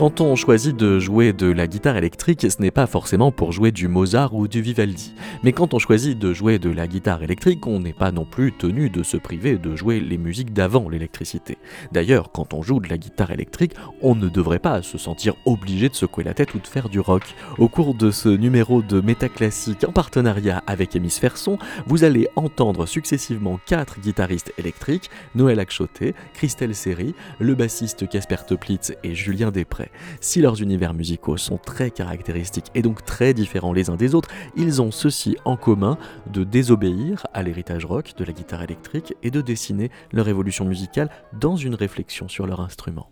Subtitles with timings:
[0.00, 3.70] Quand on choisit de jouer de la guitare électrique, ce n'est pas forcément pour jouer
[3.70, 5.12] du Mozart ou du Vivaldi.
[5.42, 8.52] Mais quand on choisit de jouer de la guitare électrique, on n'est pas non plus
[8.52, 11.58] tenu de se priver de jouer les musiques d'avant l'électricité.
[11.92, 15.90] D'ailleurs, quand on joue de la guitare électrique, on ne devrait pas se sentir obligé
[15.90, 17.34] de secouer la tête ou de faire du rock.
[17.58, 22.86] Au cours de ce numéro de Métaclassique en partenariat avec Hémisphère Son, vous allez entendre
[22.86, 29.89] successivement quatre guitaristes électriques, Noël Akchoté, Christelle Serry, le bassiste Casper Toplitz et Julien Després.
[30.20, 34.30] Si leurs univers musicaux sont très caractéristiques et donc très différents les uns des autres,
[34.56, 35.98] ils ont ceci en commun
[36.32, 41.10] de désobéir à l'héritage rock de la guitare électrique et de dessiner leur évolution musicale
[41.38, 43.10] dans une réflexion sur leur instrument.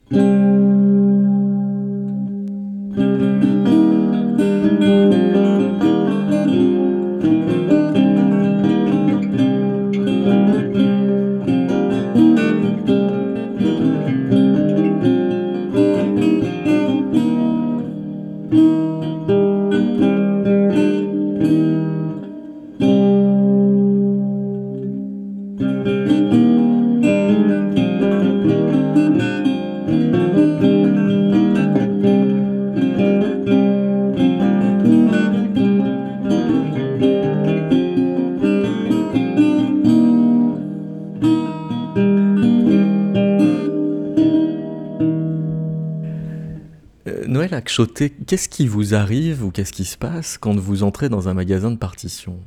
[47.84, 51.70] Qu'est-ce qui vous arrive ou qu'est-ce qui se passe quand vous entrez dans un magasin
[51.70, 52.40] de partitions?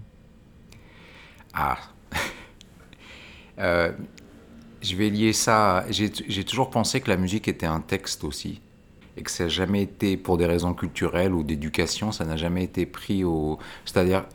[1.54, 1.78] Ah
[3.60, 3.92] euh,
[4.82, 5.86] Je vais lier ça.
[5.90, 8.62] J'ai toujours pensé que la musique était un texte aussi.
[9.18, 12.64] Et que ça n'a jamais été, pour des raisons culturelles ou d'éducation, ça n'a jamais
[12.64, 13.60] été pris au.
[13.86, 14.26] C'est-à-dire,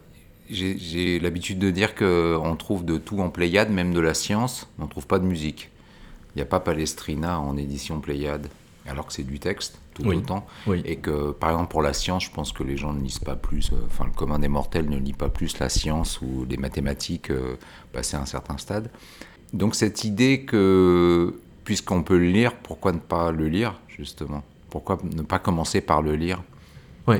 [0.50, 4.84] j'ai l'habitude de dire qu'on trouve de tout en Pléiade, même de la science, on
[4.84, 5.70] ne trouve pas de musique.
[6.34, 8.48] Il n'y a pas Palestrina en édition Pléiade,
[8.86, 10.46] alors que c'est du texte tout autant.
[10.84, 13.36] Et que, par exemple, pour la science, je pense que les gens ne lisent pas
[13.36, 16.56] plus, euh, enfin, le commun des mortels ne lit pas plus la science ou les
[16.56, 17.56] mathématiques euh,
[17.92, 18.90] passé à un certain stade.
[19.52, 24.42] Donc, cette idée que, puisqu'on peut le lire, pourquoi ne pas le lire, justement?
[24.70, 26.42] Pourquoi ne pas commencer par le lire?
[27.06, 27.16] Oui.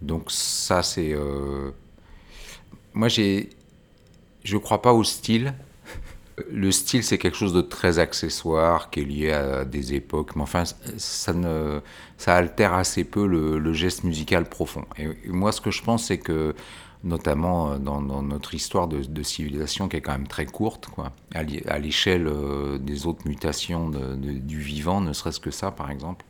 [0.00, 1.12] Donc, ça, c'est.
[1.12, 1.70] Euh,
[2.92, 3.50] moi, j'ai.
[4.44, 5.54] Je crois pas au style
[6.50, 10.42] le style, c'est quelque chose de très accessoire, qui est lié à des époques, mais
[10.42, 10.64] enfin,
[10.96, 11.80] ça, ne,
[12.26, 14.84] altère assez peu le, geste musical profond.
[14.98, 16.54] Et, moi, ce que je pense, c'est que,
[17.04, 20.88] notamment euh, dans, notre histoire de, civilisation, qui est quand même très courte,
[21.34, 26.24] à l'échelle euh, des autres mutations du vivant, ne serait-ce que ça, par exemple.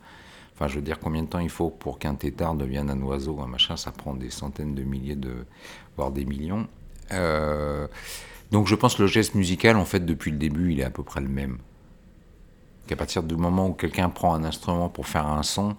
[0.54, 3.40] Enfin, je veux dire, combien de temps il faut pour qu'un tétard devienne un oiseau,
[3.40, 5.46] un machin, ça prend des centaines de milliers, de,
[5.96, 6.68] voire des millions.
[7.12, 7.88] Euh,
[8.54, 10.90] donc je pense que le geste musical, en fait, depuis le début, il est à
[10.90, 11.58] peu près le même.
[12.86, 15.74] Qu'à partir du moment où quelqu'un prend un instrument pour faire un son,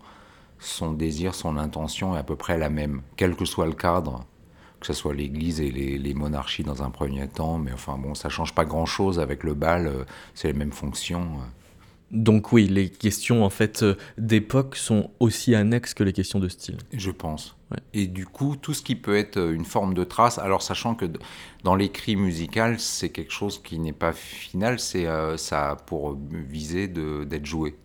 [0.59, 4.25] son désir, son intention est à peu près la même, quel que soit le cadre,
[4.81, 8.28] que ce soit l'Église et les, monarchies dans un premier temps, mais enfin bon, ça
[8.28, 10.03] change pas grand-chose avec le bal, euh,
[10.34, 11.30] c'est les mêmes fonctions.
[12.16, 16.48] Donc oui, les questions en fait euh, d'époque sont aussi annexes que les questions de
[16.48, 16.78] style.
[16.94, 17.58] Je pense.
[17.94, 20.96] Et du coup, tout ce qui peut être euh, une forme de trace, alors sachant
[20.96, 21.06] que
[21.66, 26.88] dans l'écrit musical, c'est quelque chose qui n'est pas final, c'est euh, ça pour viser
[26.88, 27.76] d'être joué.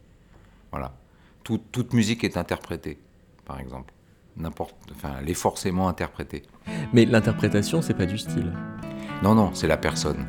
[0.70, 0.94] Voilà.
[1.42, 2.98] toute musique est interprétée,
[3.44, 3.92] par exemple.
[4.36, 6.42] N'importe, enfin, elle est forcément interprétée.
[6.92, 8.52] Mais l'interprétation, c'est pas du style.
[9.24, 10.24] Non, non, c'est la personne.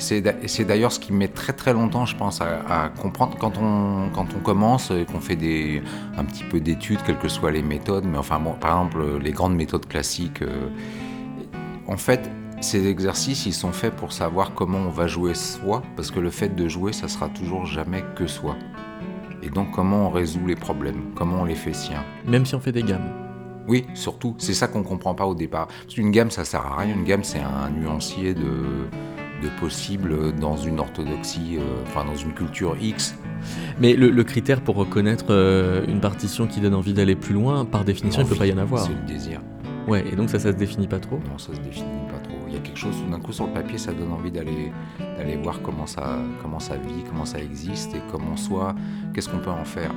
[0.00, 4.26] C'est d'ailleurs ce qui met très très longtemps, je pense, à, comprendre quand on, quand
[4.34, 5.82] on commence et qu'on fait des,
[6.16, 8.04] un petit peu d'études, quelles que soient les méthodes.
[8.06, 10.42] Mais enfin, bon, par exemple, les grandes méthodes classiques.
[10.42, 10.68] Euh,
[11.86, 12.30] en fait,
[12.60, 16.30] ces exercices, ils sont faits pour savoir comment on va jouer soi, parce que le
[16.30, 18.56] fait de jouer, ça sera toujours jamais que soi.
[19.42, 22.04] Et donc, comment on résout les problèmes, comment on les fait siens.
[22.26, 23.10] Même si on fait des gammes.
[23.68, 25.68] Oui, surtout, c'est ça qu'on comprend pas au départ.
[25.68, 26.94] Parce qu'une gamme, ça sert à rien.
[26.94, 28.88] Une gamme, c'est un nuancier de
[29.40, 33.16] de possible dans une orthodoxie, euh, enfin dans une culture X.
[33.80, 37.84] Mais le, critère pour reconnaître euh, une partition qui donne envie d'aller plus loin, par
[37.84, 38.82] définition, il ne peut pas y en avoir.
[38.82, 39.40] C'est le désir.
[39.86, 41.16] Ouais, et donc ça, ça se définit pas trop?
[41.28, 42.36] Non, ça se définit pas trop.
[42.46, 44.72] Il y a quelque chose, tout d'un coup, sur le papier, ça donne envie d'aller,
[45.16, 48.74] d'aller voir comment ça, comment ça vit, comment ça existe et comment soit,
[49.14, 49.92] qu'est-ce qu'on peut en faire?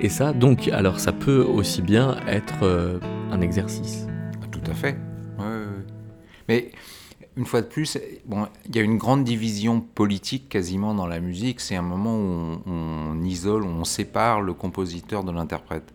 [0.00, 2.98] Et ça, donc, alors ça peut aussi bien être euh,
[3.30, 4.06] un exercice.
[4.50, 4.96] Tout à fait.
[5.38, 5.84] Ouais, ouais.
[6.48, 6.70] Mais
[7.36, 11.20] une fois de plus, bon, il y a une grande division politique quasiment dans la
[11.20, 11.60] musique.
[11.60, 15.92] C'est un moment où on, isole, on sépare le compositeur de l'interprète.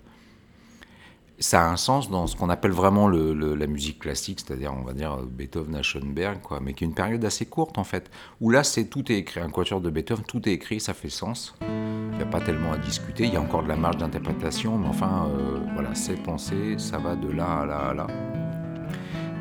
[1.37, 4.93] ça a un sens dans ce qu'on appelle vraiment la musique classique, c'est-à-dire on va
[4.93, 8.09] dire Beethoven à Schoenberg, quoi, mais qui est une période assez courte en fait,
[8.39, 11.09] où là c'est tout est écrit, un quatuor de Beethoven, tout est écrit, ça fait
[11.09, 11.53] sens.
[11.61, 14.77] Il n'y a pas tellement à discuter, il y a encore de la marge d'interprétation,
[14.77, 18.07] mais enfin euh, voilà, c'est pensé, ça va de là à là à là.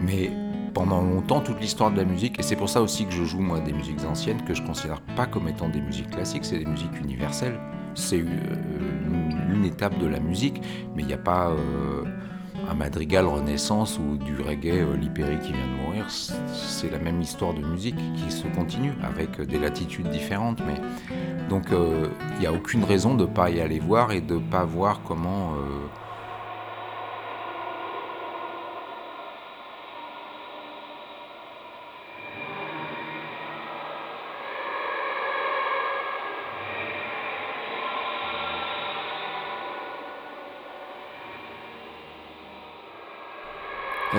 [0.02, 0.43] Mais
[0.74, 3.40] pendant longtemps, toute l'histoire de la musique, et c'est pour ça aussi que je joue
[3.40, 6.66] moi des musiques anciennes que je considère pas comme étant des musiques classiques, c'est des
[6.66, 7.58] musiques universelles.
[7.94, 10.60] C'est euh, une étape de la musique,
[10.94, 12.04] mais il n'y a pas euh,
[12.68, 16.10] un madrigal renaissance ou du reggae euh, qui vient de mourir.
[16.10, 20.60] C'est la même histoire de musique qui se continue avec des latitudes différentes.
[20.66, 20.80] Mais
[21.48, 24.34] donc euh, il n'y a aucune raison de ne pas y aller voir et de
[24.34, 26.03] ne pas voir comment Euh,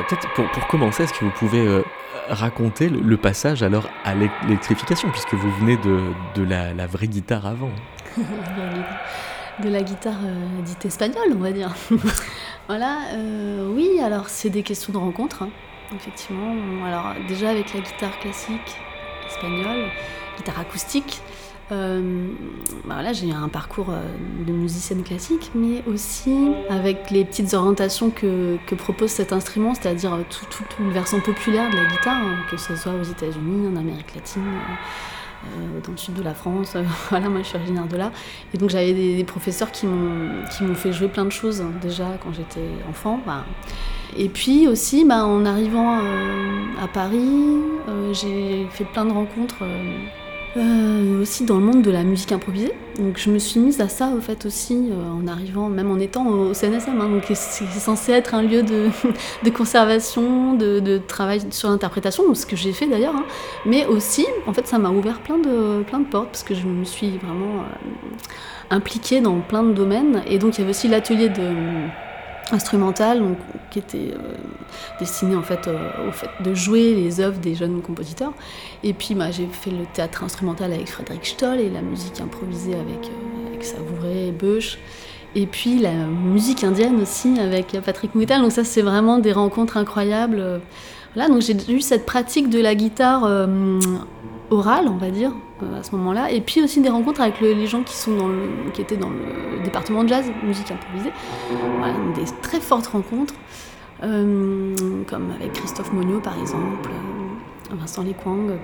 [0.08, 1.84] peut-être pour, commencer, est-ce que vous pouvez euh,
[2.30, 7.72] raconter le, passage alors à l'électrification, puisque vous venez de, la, vraie guitare avant
[9.64, 11.74] De la guitare euh, dite espagnole, on va dire.
[12.68, 13.00] voilà,
[13.70, 15.50] oui, alors c'est des questions de rencontre, hein,
[15.96, 16.54] effectivement.
[16.86, 18.76] Alors déjà avec la guitare classique
[19.28, 19.90] espagnole,
[20.38, 21.22] guitare acoustique,
[21.72, 22.28] euh,
[22.86, 24.04] bah là, j'ai un parcours euh,
[24.46, 30.22] de musicienne classique, mais aussi avec les petites orientations que, propose cet instrument, c'est-à-dire euh,
[30.30, 33.76] tout, tout, le versant populaire de la guitare, hein, que ce soit aux États-Unis, en
[33.78, 34.44] Amérique latine,
[35.84, 36.78] dans le sud de la France.
[37.10, 38.12] voilà, moi je suis originaire de là.
[38.54, 42.32] Et donc j'avais des, professeurs qui m'ont fait jouer plein de choses hein, déjà quand
[42.32, 43.20] j'étais enfant.
[43.26, 43.44] Bah.
[44.18, 46.00] Et puis aussi, bah, en arrivant
[46.82, 47.58] à Paris,
[48.14, 49.64] j'ai fait plein de rencontres
[50.58, 52.72] euh, aussi dans le monde de la musique improvisée.
[52.98, 56.00] Donc je me suis mise à ça au fait aussi euh, en arrivant, même en
[56.00, 57.02] étant au CNSM.
[57.02, 57.10] Hein.
[57.10, 58.90] donc c'est censé être un lieu de,
[59.44, 63.16] de conservation, de, de, travail sur l'interprétation, ce que j'ai fait d'ailleurs.
[63.16, 63.26] Hein.
[63.66, 66.66] Mais aussi, en fait, ça m'a ouvert plein de, plein de portes parce que je
[66.66, 70.24] me suis vraiment euh, impliquée dans plein de domaines.
[70.28, 71.52] Et donc il y avait aussi l'atelier de
[72.52, 73.38] instrumental donc,
[73.72, 74.36] qui était euh,
[75.00, 78.34] destiné en fait euh, au fait de jouer les œuvres des jeunes compositeurs.
[78.84, 82.76] Et puis bah, j'ai fait le théâtre instrumental avec Frédéric Stoll et la musique improvisée
[82.76, 84.78] avec, euh, avec Savouré, Beuch
[85.36, 89.78] et puis la musique indienne aussi avec Patrick Moutal donc ça c'est vraiment des rencontres
[89.78, 90.62] incroyables
[91.14, 93.26] voilà donc j'ai eu cette pratique de la guitare
[94.50, 95.32] orale, on va dire,
[95.64, 96.32] euh, à ce moment-là.
[96.32, 99.10] Et puis aussi des rencontres avec les gens qui, sont dans le, qui étaient dans
[99.10, 101.12] le département de jazz, musique improvisée.
[102.16, 103.34] des très fortes rencontres,
[104.04, 104.76] euh,
[105.08, 108.58] comme avec Christophe Monio par exemple, euh, Vincent Lequang.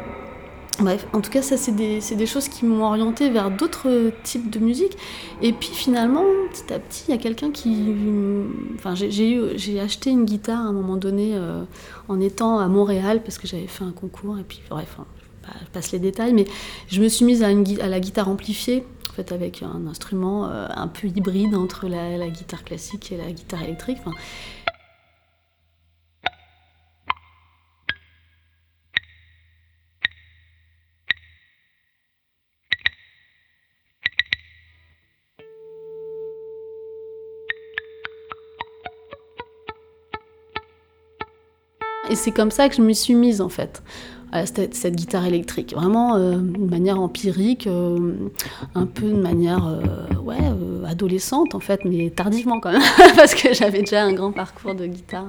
[0.79, 4.50] Bref, en tout cas, ça, c'est des, des, choses qui m'ont orienté vers d'autres types
[4.50, 4.97] de musique.
[5.41, 7.94] Et puis finalement, petit à petit, il y a quelqu'un qui.
[8.75, 11.38] Enfin, j'ai acheté une guitare à un moment donné
[12.07, 14.39] en étant à Montréal parce que j'avais fait un concours.
[14.39, 15.06] Et puis, bref, hein,
[15.62, 16.45] je passe les détails, mais
[16.88, 20.45] je me suis mise à, une, à la guitare amplifiée, en fait, avec un instrument
[20.45, 23.97] euh, un peu hybride entre la, guitare classique et la guitare électrique.
[42.12, 43.82] Et c'est comme ça que je me suis mise en fait
[44.34, 45.74] à cette, guitare électrique.
[45.74, 48.13] Vraiment euh, de manière empirique, euh,
[48.75, 50.38] un peu de manière euh, ouais,
[50.86, 52.82] adolescente en fait, mais tardivement quand même,
[53.15, 55.25] parce que j'avais déjà un grand parcours de guitare.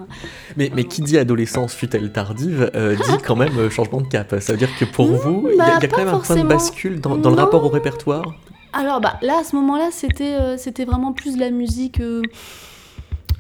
[0.56, 4.34] Mais, mais qui dit adolescence fut-elle tardive, dit quand même changement de cap.
[4.40, 6.42] Ça veut dire que pour vous, il y, a, bah, quand même un point de
[6.42, 8.24] bascule dans, dans le rapport au répertoire?
[8.72, 12.00] Alors bah, là, à ce moment-là, c'était c'était vraiment plus de la musique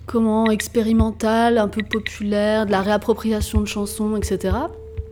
[0.06, 4.56] comment expérimentale, un peu populaire, de la réappropriation de chansons, etc.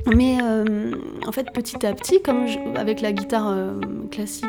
[0.07, 0.93] Mais euh,
[1.27, 3.81] en fait, petit à petit, comme avec la guitare euh,
[4.11, 4.49] classique,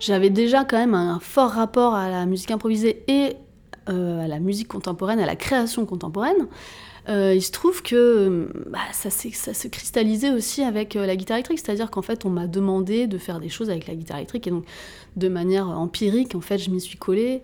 [0.00, 3.34] j'avais déjà quand même un fort rapport à la musique improvisée et
[3.88, 6.46] euh, à la musique contemporaine, à la création contemporaine.
[7.08, 12.02] il se trouve que bah, ça, se cristallisait aussi avec la guitare électrique, c'est-à-dire qu'en
[12.02, 14.64] fait, on m'a demandé de faire des choses avec la guitare électrique, et donc
[15.16, 17.42] de manière empirique, en fait, je m'y suis collée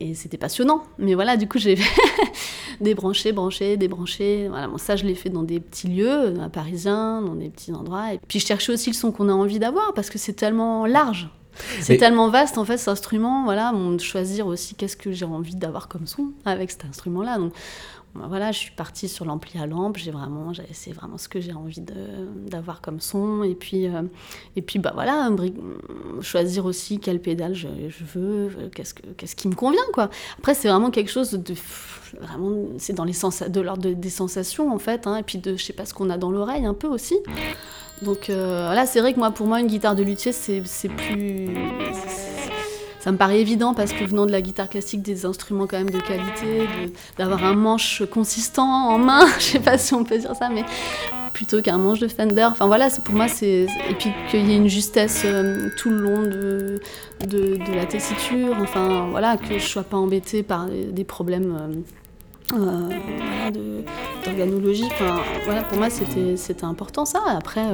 [0.00, 0.82] et c'était passionnant.
[0.98, 1.78] Mais voilà, du coup, j'ai
[2.80, 4.48] débranché, branché, débranché.
[4.48, 7.72] Voilà, bon, ça, je l'ai fait dans des petits lieux, à Parisien, dans des petits
[7.72, 8.12] endroits.
[8.12, 10.86] Et puis, je cherchais aussi le son qu'on a envie d'avoir, parce que c'est tellement
[10.86, 11.28] large.
[11.80, 13.44] C'est tellement vaste, en fait, cet instrument.
[13.44, 17.38] Voilà, de choisir aussi qu'est-ce que j'ai envie d'avoir comme son avec cet instrument-là.
[17.38, 17.54] Donc,
[18.28, 19.96] voilà, je suis partie sur l'ampli à lampe.
[19.96, 23.42] J'ai vraiment, c'est vraiment ce que j'ai envie d'avoir comme son.
[23.42, 24.02] Et puis, euh,
[24.56, 25.30] et puis bah voilà,
[26.20, 27.68] choisir aussi quelle pédale je,
[28.14, 30.10] veux, qu'est-ce, que, qu'est-ce qui me convient quoi.
[30.38, 31.54] Après, c'est vraiment quelque chose de
[32.20, 35.56] vraiment, c'est dans les sens, de l'ordre des sensations en fait, hein, et puis de,
[35.56, 37.16] je sais pas ce qu'on a dans l'oreille un peu aussi.
[38.02, 41.48] Donc euh, là, c'est vrai que moi, pour moi, une guitare de luthier, c'est plus
[43.06, 45.90] ça me paraît évident parce que venant de la guitare classique, des instruments quand même
[45.90, 46.66] de qualité,
[47.16, 50.64] d'avoir un manche consistant en main, je sais pas si on peut dire ça, mais
[51.32, 52.48] plutôt qu'un manche de Fender.
[52.50, 55.98] Enfin voilà, pour moi c'est et puis qu'il y ait une justesse euh, tout le
[55.98, 56.80] long de,
[57.28, 58.56] de, la tessiture.
[58.60, 61.56] Enfin voilà, que je sois pas embêtée par des problèmes.
[62.54, 62.88] Euh,
[63.54, 63.82] euh,
[64.24, 64.86] d'organologie.
[64.86, 67.20] Enfin, voilà, pour moi, c'était important ça.
[67.26, 67.64] Après,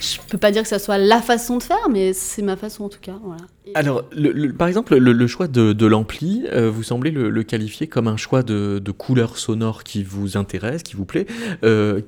[0.00, 2.84] je peux pas dire que ça soit la façon de faire, mais c'est ma façon
[2.84, 3.16] en tout cas.
[3.22, 3.42] Voilà.
[3.74, 8.08] Alors, le, par exemple, le, choix de, de l'ampli, euh, vous semblez le, qualifier comme
[8.08, 11.26] un choix de, de, couleur sonore qui vous intéresse, qui vous plaît,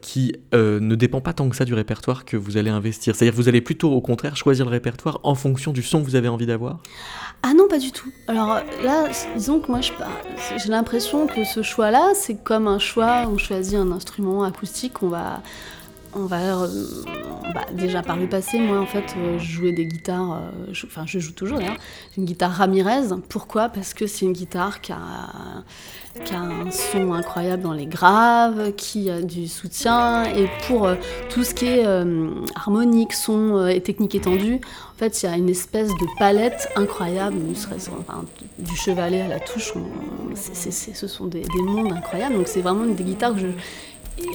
[0.00, 3.16] qui ne dépend pas tant que ça du répertoire que vous allez investir.
[3.16, 6.04] C'est-à-dire que vous allez plutôt, au contraire, choisir le répertoire en fonction du son que
[6.04, 6.80] vous avez envie d'avoir?
[7.42, 8.10] Ah non, pas du tout.
[8.28, 13.24] Alors là, disons que moi, j'ai l'impression que ce choix choix-là, c'est comme un choix,
[13.26, 15.40] on choisit un instrument acoustique, on va,
[16.14, 16.68] on va, euh,
[17.54, 21.04] bah, déjà par le passé, moi en fait, euh, je jouais des guitares, euh, enfin
[21.06, 21.76] je joue toujours d'ailleurs,
[22.16, 23.14] une guitare Ramirez.
[23.28, 23.68] Pourquoi?
[23.68, 24.98] Parce que c'est une guitare qui a,
[26.32, 30.88] un son incroyable dans les graves, qui a du soutien, et pour
[31.28, 31.86] tout ce qui est
[32.56, 34.60] harmonique, son et technique étendue,
[34.94, 37.36] en fait, il y a une espèce de palette incroyable,
[38.58, 39.72] du chevalet à la touche,
[40.34, 42.34] ce sont des, des mondes incroyables.
[42.34, 43.46] Donc c'est vraiment des guitares que je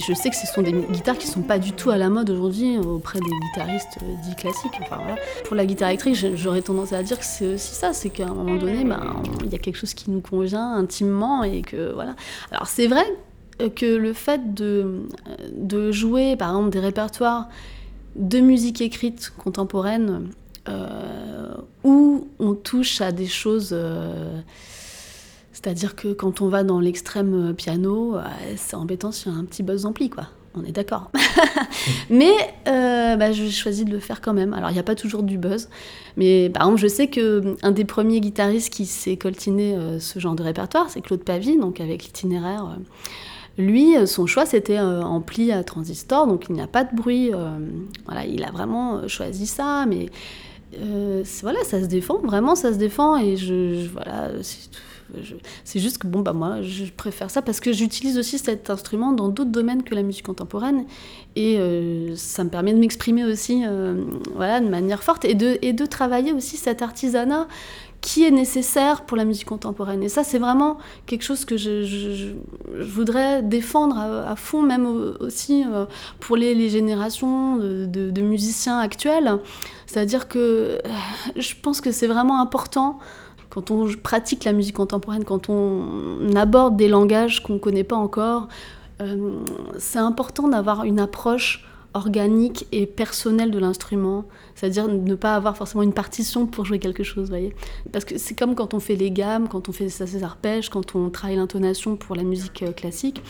[0.08, 2.30] je sais que ce sont des guitares qui sont pas du tout à la mode
[2.30, 4.74] aujourd'hui auprès des guitaristes euh, dits classiques.
[4.82, 5.16] Enfin, voilà.
[5.46, 8.34] Pour la guitare électrique, j'aurais tendance à dire que c'est aussi ça, c'est qu'à un
[8.34, 12.16] moment donné, ben, il y a quelque chose qui nous convient intimement et que voilà.
[12.52, 13.06] Alors c'est vrai
[13.76, 15.04] que le fait de,
[15.54, 17.48] de jouer par exemple des répertoires
[18.16, 20.30] de musique écrite contemporaine
[20.68, 24.40] euh, où on touche à des choses euh,
[25.66, 28.22] c'est-à-dire que quand on va dans l'extrême euh, piano, euh,
[28.56, 30.28] c'est embêtant sur un petit buzz ampli, quoi.
[30.54, 31.10] On est d'accord.
[32.12, 32.32] mais
[32.68, 34.54] euh, bah, je choisis de le faire quand même.
[34.54, 35.68] Alors, il n'y a pas toujours du buzz.
[36.18, 40.44] Mais par exemple, je sais qu'un des premiers guitaristes qui s'est coltiné ce genre de
[40.44, 42.78] répertoire, c'est Claude Pavie, donc avec l'itinéraire.
[43.58, 47.32] lui, son choix, c'était ampli à transistor, donc il n'y a pas de bruit.
[48.06, 50.10] voilà, il a vraiment choisi ça, mais
[51.42, 53.18] voilà, ça se défend, vraiment, ça se défend.
[53.18, 54.30] Et je, voilà,
[55.76, 59.30] juste que bon, bah moi, je préfère ça parce que j'utilise aussi cet instrument dans
[59.30, 60.86] d'autres domaines que la musique contemporaine
[61.36, 64.04] et euh, ça me permet de m'exprimer aussi euh,
[64.36, 67.48] voilà, de manière forte et de, et de travailler aussi cet artisanat
[68.02, 70.04] qui est nécessaire pour la musique contemporaine.
[70.04, 72.34] Et ça, c'est vraiment quelque chose que je,
[72.80, 74.86] voudrais défendre à, fond, même
[75.20, 75.88] aussi euh,
[76.20, 79.40] pour les, générations de, de, musiciens actuels.
[79.88, 80.80] C'est-à-dire que
[81.36, 83.00] je pense que c'est vraiment important
[83.56, 87.96] quand on pratique la musique contemporaine, quand on aborde des langages qu'on ne connaît pas
[87.96, 88.50] encore,
[89.02, 89.40] euh,
[89.78, 95.84] c'est important d'avoir une approche organique et personnelle de l'instrument, c'est-à-dire ne pas avoir forcément
[95.84, 97.54] une partition pour jouer quelque chose, voyez.
[97.92, 100.96] Parce que c'est comme quand on fait les gammes, quand on fait ses arpèges, quand
[100.96, 103.22] on travaille l'intonation pour la musique euh, classique.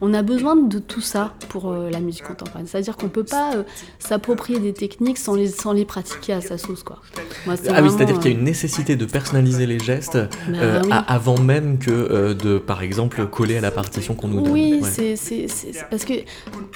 [0.00, 2.66] On a besoin de tout ça pour euh, la musique contemporaine.
[2.66, 3.62] C'est-à-dire qu'on ne peut pas euh,
[3.98, 7.00] s'approprier des techniques sans les, sans les pratiquer à sa sauce, quoi.
[7.46, 11.78] ah oui, c'est-à-dire qu'il y a une nécessité de personnaliser les gestes bah avant même
[11.78, 14.52] que de, par exemple, coller à la partition qu'on nous donne.
[14.52, 15.46] Oui, c'est
[15.90, 16.14] parce que,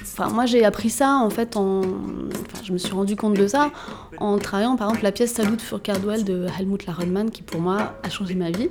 [0.03, 3.47] enfin, moi j'ai appris ça en fait en, enfin, je me suis rendu compte de
[3.47, 3.71] ça
[4.19, 7.95] en travaillant par exemple la pièce Salut für Cardwell de Helmut Larenmann qui pour moi
[8.03, 8.71] a changé ma vie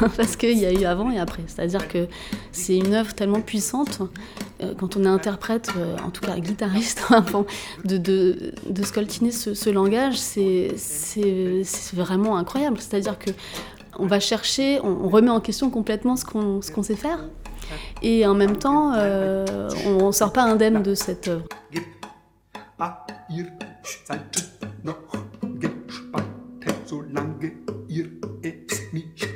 [0.16, 1.42] parce qu'il y a eu avant et après.
[1.46, 2.06] C'est-à-dire que
[2.50, 4.00] c'est une œuvre tellement puissante
[4.62, 7.02] euh, quand on est interprète, euh, en tout cas guitariste,
[7.84, 10.74] de, de, de scoltiner ce, langage, c'est
[11.92, 12.78] vraiment incroyable.
[12.80, 13.30] C'est-à-dire que
[13.98, 17.24] on va chercher, on, remet en question complètement ce qu'on qu'on sait faire.
[18.02, 21.44] Et en même temps, euh, on ne sort pas indemne de cette œuvre.
[24.04, 24.50] Seid
[24.82, 24.96] noch
[25.58, 27.52] gespannt, solange
[27.88, 28.10] ihr
[28.42, 29.28] es nicht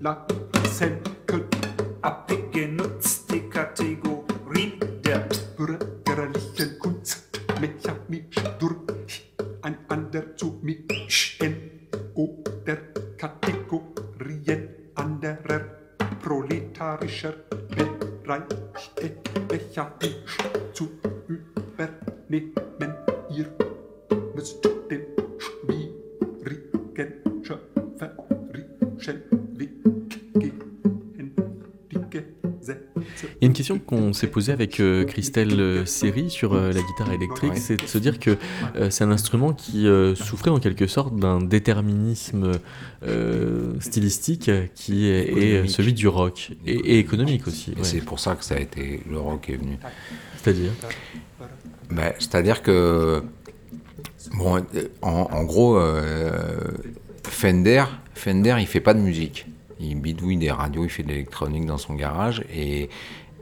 [0.00, 1.56] lassen könnt.
[2.02, 12.76] Abgenutzt die Kategorie der bürgerlichen Kunst, mechanisch durcheinander zu mischen oder
[13.16, 15.60] Kategorien anderer
[16.22, 17.34] proletarischer
[17.68, 19.16] Bereiche
[19.50, 20.38] mechanisch
[20.72, 20.88] zu
[21.26, 22.67] übernehmen.
[33.40, 36.72] Il y a une question qu'on s'est posée avec euh, Christelle euh, Seri sur euh,
[36.72, 38.36] la guitare électrique, c'est de se dire que
[38.74, 42.52] euh, c'est un instrument qui souffrait en quelque sorte d'un déterminisme
[43.80, 47.70] stylistique qui est, celui du rock et, et économique aussi.
[47.70, 47.84] Ouais.
[47.84, 49.78] c'est pour ça que ça a été le rock est venu.
[50.42, 50.72] C'est-à-dire?
[51.90, 53.22] Ben, C'est-à-dire que,
[54.34, 54.64] bon,
[55.02, 55.80] en, en gros,
[57.22, 59.46] Fender, Fender, il fait pas de musique.
[59.80, 62.90] Il bidouille des radios, il fait de l'électronique dans son garage et,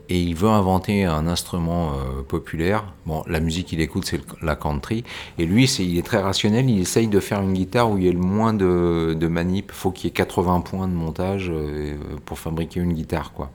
[0.09, 2.85] et il veut inventer un instrument euh, populaire.
[3.05, 5.03] Bon, la musique qu'il écoute, c'est la country.
[5.37, 6.69] Et lui, il est très rationnel.
[6.69, 9.71] Il essaye de faire une guitare où il y ait le moins de, de manip.
[9.71, 11.95] faut qu'il y ait 80 points de montage euh,
[12.25, 13.51] pour fabriquer une guitare, quoi.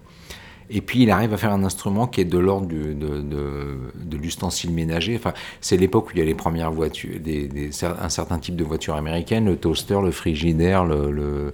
[0.74, 4.72] Et puis il arrive à faire un instrument qui est de l'ordre de, de, l'ustensile
[4.72, 5.16] ménager.
[5.16, 7.18] Enfin, c'est l'époque où il y a les premières voitures,
[8.02, 11.52] un certain type de voitures américaines, le toaster, le frigidaire, le-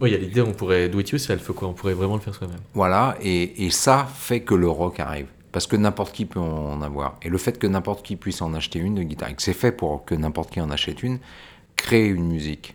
[0.00, 1.68] Oui, il y a l'idée, on pourrait do it yourself, quoi.
[1.68, 2.58] On pourrait vraiment le faire soi-même.
[2.74, 3.16] voilà.
[3.22, 5.26] Et, et ça fait que le rock arrive.
[5.52, 7.16] Parce que n'importe qui peut en avoir.
[7.22, 9.54] Et le fait que n'importe qui puisse en acheter une de guitare, et que c'est
[9.54, 11.18] fait pour que n'importe qui en achète une,
[11.76, 12.74] crée une musique.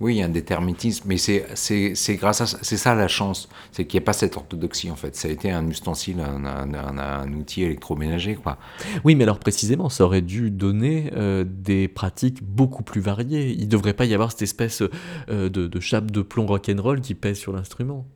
[0.00, 2.94] Oui, il y a un déterminisme, mais c'est c'est- c'est grâce à ça, c'est ça
[2.94, 5.14] la chance, c'est qu'il n'y a pas cette orthodoxie en fait.
[5.14, 8.56] Ça a été un ustensile, un, un- un- un outil électroménager quoi.
[9.04, 13.50] Oui, mais alors précisément, ça aurait dû donner euh, des pratiques beaucoup plus variées.
[13.50, 14.82] Il ne devrait pas y avoir cette espèce
[15.28, 18.06] euh, de, de chape de plomb rock'n'roll qui pèse sur l'instrument.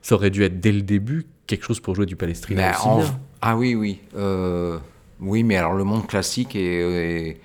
[0.00, 3.18] Ça aurait dû être dès le début quelque chose pour jouer du palestrina en- bien.
[3.42, 4.00] Ah oui, oui.
[4.16, 4.78] euh,
[5.20, 6.80] oui, mais alors le monde classique est.
[7.28, 7.40] est-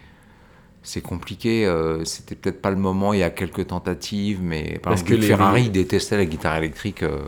[0.84, 4.92] c'est compliqué, euh, c'était peut-être pas le moment, il y a quelques tentatives, mais par
[4.94, 7.20] Parce exemple, que les- Ferrari détestait la guitare électrique euh,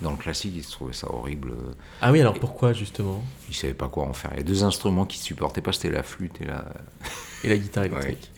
[0.00, 1.52] dans le classique, il trouvait ça horrible,
[2.00, 3.22] Ah oui, alors pourquoi justement?
[3.50, 4.30] Il savait pas quoi en faire.
[4.34, 6.64] Il y a deux instruments qu'il supportait pas, c'était la flûte et, la,
[7.44, 8.30] Et la guitare électrique.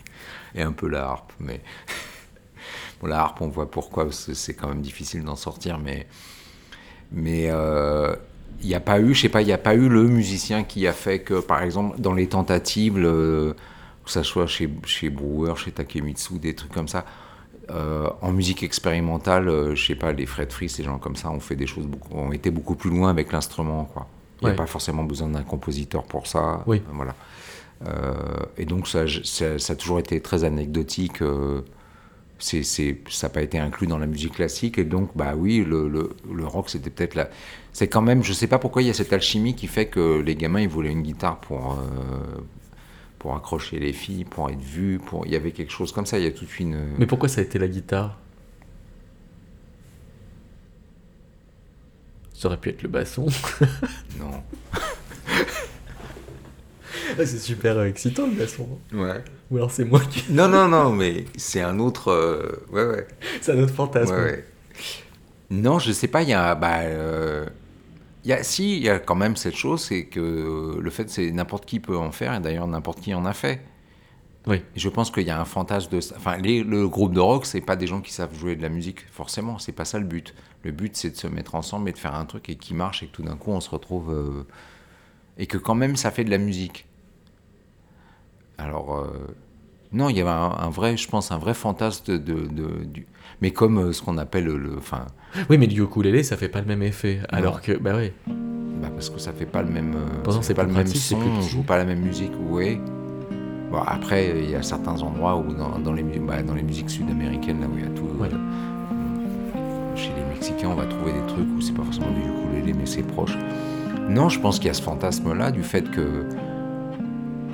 [0.55, 1.61] Et un peu la harpe, mais
[3.01, 6.05] bon, la harpe on voit pourquoi, parce que c'est quand même difficile d'en sortir, mais
[7.11, 8.15] mais euh,
[8.61, 10.63] il n'y a pas eu, je sais pas, il n'y a pas eu le musicien
[10.63, 13.55] qui a fait que, par exemple, dans les tentatives, le-
[14.09, 17.05] que ça soit chez, chez Brewer, chez Takemitsu, des trucs comme ça,
[17.69, 21.29] euh, en musique expérimentale, euh, je sais pas, les Fred Fries, ces gens comme ça,
[21.29, 24.07] ont fait des choses, beaucoup, ont été beaucoup plus loin avec l'instrument, quoi.
[24.41, 26.63] Il n'y a pas forcément besoin d'un compositeur pour ça.
[26.65, 26.77] Oui.
[26.77, 27.13] euh, voilà.
[27.87, 28.13] Euh,
[28.57, 31.21] et donc, ça, ça, ça a toujours été très anecdotique.
[31.21, 31.61] euh,
[32.39, 34.77] c'est, c'est, ça n'a pas été inclus dans la musique classique.
[34.79, 37.29] Et donc, bah oui, le, le, le rock, c'était peut-être la.
[37.73, 40.21] C'est quand même, je sais pas pourquoi il y a cette alchimie qui fait que
[40.21, 41.77] les gamins, ils voulaient une guitare pour.
[43.19, 45.25] Pour accrocher les filles, pour être vus, pour...
[45.25, 46.93] il y avait quelque chose comme ça, il y a toute une...
[46.97, 48.17] Mais pourquoi ça a été la guitare?
[52.33, 53.27] Ça aurait pu être le basson.
[54.19, 54.43] Non.
[57.17, 58.67] Ah, c'est super euh, excitant le basson.
[58.93, 59.23] Ouais.
[59.51, 60.31] Ou alors c'est moi qui.
[60.31, 62.11] Non, non, non, mais c'est un autre...
[62.11, 63.07] euh, Ouais, ouais.
[63.41, 64.13] C'est un autre fantasme.
[64.13, 64.45] Ouais, ouais.
[65.49, 66.53] Non, je sais pas, il y a.
[66.55, 67.45] Bah, euh,
[68.23, 71.09] il y a si, il y a quand même cette chose, c'est que le fait,
[71.09, 73.61] c'est n'importe qui peut en faire, et d'ailleurs n'importe qui en a fait.
[74.47, 74.63] Oui.
[74.75, 75.99] Je pense qu'il y a un fantasme de.
[76.15, 78.69] Enfin, les- le groupe de rock, c'est pas des gens qui savent jouer de la
[78.69, 80.33] musique, forcément, c'est pas ça le but.
[80.63, 83.03] Le but, c'est de se mettre ensemble et de faire un truc et qui marche,
[83.03, 84.11] et que tout d'un coup, on se retrouve.
[84.13, 84.45] euh,
[85.37, 86.85] et que quand même, ça fait de la musique.
[88.57, 88.97] Alors.
[88.97, 89.07] euh,
[89.93, 92.85] non, il y avait un, un vrai, je pense, un vrai fantasme de, de- de-
[92.85, 93.07] du,
[93.41, 95.07] mais comme euh, ce qu'on appelle le, enfin,
[95.49, 97.19] Oui, mais du ukulélé, ça fait pas le même effet.
[97.29, 98.11] Alors que, bah oui.
[98.27, 100.87] bah parce que ça fait pas le même, euh, Pourtant, c'est fait pas le même
[100.87, 102.79] son, plus on joue pas la même musique, oui.
[103.71, 106.63] Bon, après, il y a certains endroits où dans, dans les, mu- bah, dans les
[106.63, 108.27] musiques sud-américaines, là où il y a tout, Ouais.
[108.33, 112.73] euh, chez les Mexicains, on va trouver des trucs où c'est pas forcément du ukulélé,
[112.73, 113.37] mais c'est proche.
[114.09, 116.25] Non, je pense qu'il y a ce fantasme-là du fait que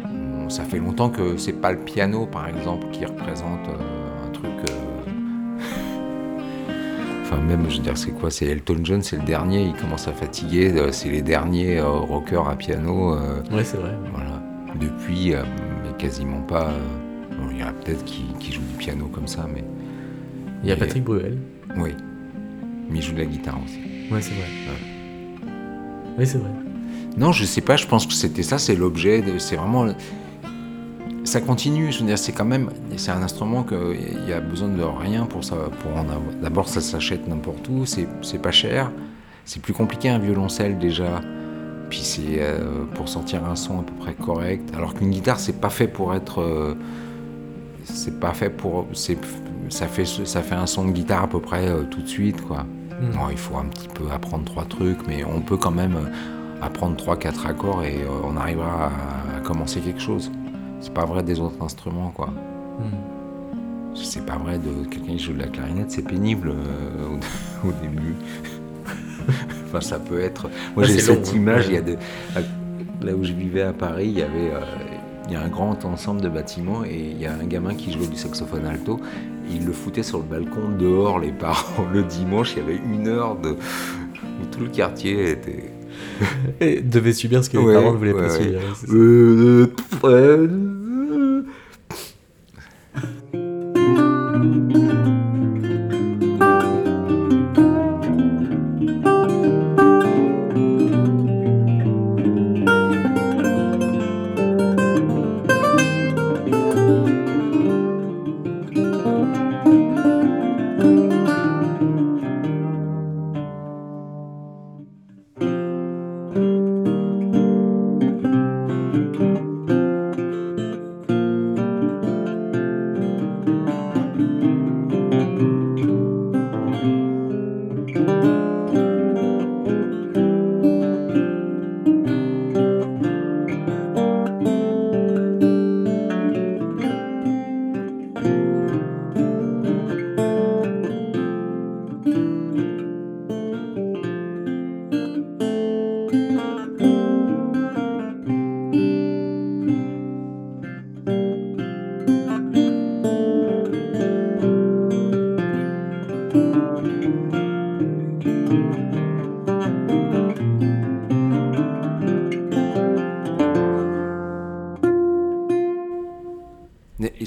[0.05, 4.31] bon, ça fait longtemps que c'est pas le piano, par exemple, qui représente euh, un
[4.31, 4.51] truc.
[4.69, 4.73] euh,
[7.27, 8.29] Enfin, même, je veux dire, c'est quoi?
[8.29, 11.89] C'est Elton John, c'est le dernier, il commence à fatiguer, euh, c'est les derniers euh,
[11.89, 13.15] rockers à piano.
[13.15, 13.93] euh, Ouais, c'est vrai.
[14.13, 14.41] voilà.
[14.79, 16.69] Depuis, mais quasiment pas.
[17.31, 19.63] bon, il y en a peut-être qui, qui jouent du piano comme ça, mais.
[20.63, 21.38] Il y a Patrick Bruel.
[21.77, 21.91] Oui.
[22.89, 23.79] Mais il joue de la guitare aussi.
[24.11, 24.47] Ouais, c'est vrai.
[26.17, 26.49] Oui, c'est vrai.
[27.17, 29.88] Non, je sais pas, je pense que c'était ça, c'est l'objet, c'est vraiment.
[31.36, 32.69] Ça continue, je veux dire, c'est quand même.
[32.95, 35.58] C'est un instrument qu'il y a besoin de rien pour ça.
[35.82, 36.34] Pour en avoir.
[36.41, 38.89] D'abord, ça s'achète n'importe où, c'est pas cher.
[39.43, 41.19] C'est plus compliqué un violoncelle déjà.
[41.89, 44.69] Puis c'est euh, pour sortir un son à peu près correct.
[44.78, 46.39] Alors qu'une guitare, c'est pas fait pour être.
[46.39, 46.74] euh,
[47.84, 48.88] c'est pas fait pour.
[48.93, 52.39] Ça fait, ça fait un son de guitare à peu près euh, tout de suite,
[52.43, 52.60] quoi.
[52.91, 53.12] Hmm.
[53.12, 55.98] Bon, il faut un petit peu apprendre trois trucs, mais on peut quand même
[56.62, 60.32] apprendre trois, quatre accords et on arrivera à, à commencer quelque chose.
[60.81, 62.27] C'est pas vrai des autres instruments, quoi.
[62.27, 63.95] Hmm.
[63.95, 67.17] C'est pas vrai de quelqu'un qui joue de la clarinette, c'est pénible euh,
[67.63, 68.15] au, au début.
[69.65, 70.49] Enfin, ça peut être.
[70.75, 71.65] Moi, j'ai cette image.
[71.67, 71.97] Il y a de...
[73.01, 74.51] Là où je vivais à Paris, il y avait.
[75.27, 77.91] Il y a un grand ensemble de bâtiments et il y a un gamin qui
[77.91, 78.99] jouait du saxophone alto.
[79.51, 81.85] Il le foutait sur le balcon dehors, les parents.
[81.93, 83.49] Le dimanche, il y avait une heure de...
[83.49, 85.71] où tout le quartier était.
[86.59, 88.59] et devait subir ce que les parents ne voulaient pas subir
[90.08, 90.48] euh,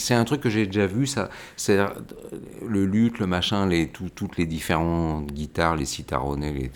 [0.09, 1.77] C'est un truc que j'ai déjà vu, ça, c'est
[2.66, 6.51] le luth, le machin, les, toutes les différentes guitares, les citaronets.
[6.51, 6.71] Les,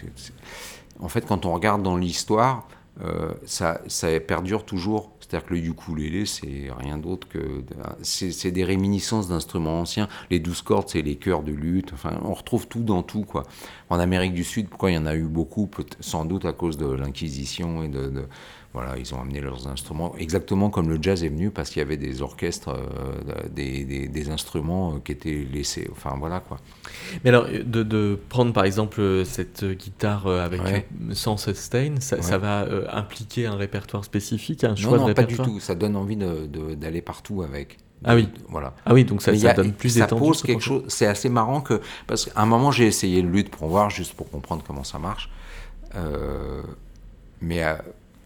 [1.00, 2.68] en fait, quand on regarde dans l'histoire,
[3.00, 5.12] euh, ça, ça perdure toujours.
[5.18, 7.64] C'est-à-dire que le ukulélé, c'est rien d'autre que.
[8.02, 10.08] C'est des réminiscences d'instruments anciens.
[10.28, 11.94] Les douze cordes, c'est les chœurs de lutte.
[11.94, 13.44] Enfin, on retrouve tout dans tout, quoi.
[13.88, 15.70] En Amérique du Sud, pourquoi il y en a eu beaucoup?
[16.00, 18.26] Sans doute à cause de l'Inquisition et de
[18.72, 21.82] voilà, ils ont amené leurs instruments, exactement comme le jazz est venu, parce qu'il y
[21.82, 25.88] avait des orchestres, euh, des, instruments euh, qui étaient laissés.
[25.92, 26.58] Enfin, voilà quoi.
[27.22, 33.46] Mais alors, de, prendre par exemple cette guitare euh, avec sans sustain, ça, va impliquer
[33.46, 35.60] un répertoire spécifique, un choix non, non, pas du tout.
[35.60, 37.76] Ça donne envie d'aller partout avec.
[38.04, 38.28] Ah oui.
[38.48, 38.74] Voilà.
[38.86, 40.84] Ah oui, donc ça, ça donne plus Ça pose quelque chose.
[40.88, 44.14] C'est assez marrant que parce qu'à un moment j'ai essayé le lutte pour voir, juste
[44.14, 45.28] pour comprendre comment ça marche.
[47.42, 47.62] mais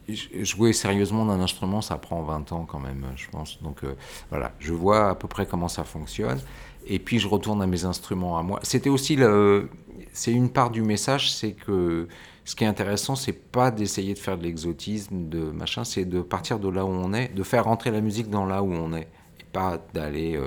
[0.09, 3.63] jouer sérieusement d'un instrument, ça prend 20 ans quand même, je pense.
[3.63, 3.95] Donc euh,
[4.31, 6.41] voilà, je vois à peu près comment ça fonctionne.
[6.87, 8.61] Et puis je retourne à mes instruments à moi.
[8.63, 9.69] C'était aussi le,
[10.13, 12.07] c'est une part du message, c'est que
[12.45, 16.21] ce qui est intéressant, c'est pas d'essayer de faire de l'exotisme, de machin, c'est de
[16.23, 18.93] partir de là où on est, de faire rentrer la musique dans là où on
[18.95, 19.09] est,
[19.41, 20.47] et pas d'aller euh,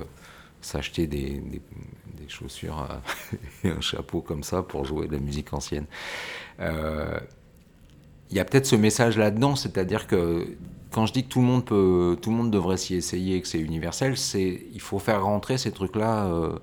[0.62, 1.62] s'acheter des, des,
[2.30, 5.88] chaussures euh, et un chapeau comme ça pour jouer de la musique ancienne.
[8.30, 10.48] Il y a peut-être ce message là-dedans, c'est-à-dire que
[10.92, 13.42] quand je dis que tout le monde peut, tout le monde devrait s'y essayer et
[13.42, 16.58] que c'est universel, c'est il faut faire rentrer ces trucs-là euh,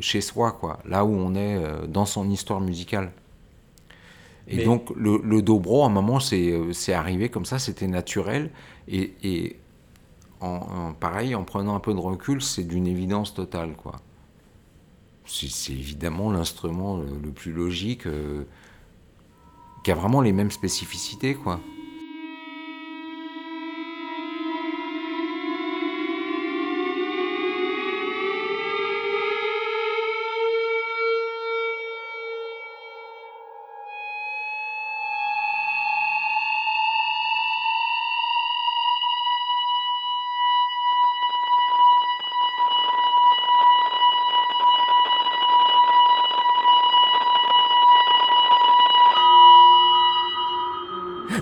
[0.00, 3.12] chez soi, quoi, là où on est euh, dans son histoire musicale.
[4.48, 8.50] Et donc le, dobro, à un moment, c'est c'est arrivé comme ça, c'était naturel
[8.88, 9.56] et, et
[10.42, 14.00] en, pareil, en prenant un peu de recul, c'est d'une évidence totale, quoi.
[15.24, 18.06] C'est évidemment l'instrument le, plus logique.
[18.06, 18.44] Euh,
[19.82, 21.60] qui a vraiment les mêmes spécificités, quoi.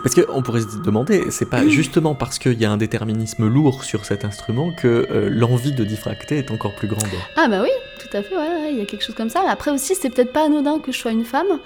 [0.03, 3.85] Parce qu'on pourrait se demander, c'est pas justement parce qu'il y a un déterminisme lourd
[3.85, 7.11] sur cet instrument que euh, l'envie de diffracter est encore plus grande.
[7.37, 8.35] Ah bah oui, tout à fait,
[8.71, 9.43] il y a quelque chose comme ça.
[9.49, 11.59] Après aussi, c'est peut-être pas anodin que je sois une femme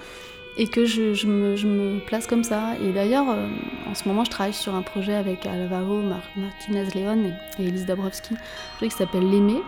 [0.56, 2.74] et que je, me, place comme ça.
[2.82, 3.46] Et d'ailleurs, euh,
[3.90, 6.00] en ce moment, je travaille sur un projet avec Alvaro
[6.36, 9.60] Martinez-Leon et, Elise Dabrowski, un projet qui s'appelle L'Aimé,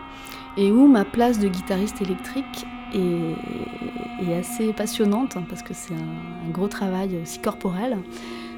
[0.57, 6.51] et où ma place de guitariste électrique est, assez passionnante, parce que c'est un, un,
[6.51, 7.97] gros travail aussi corporel.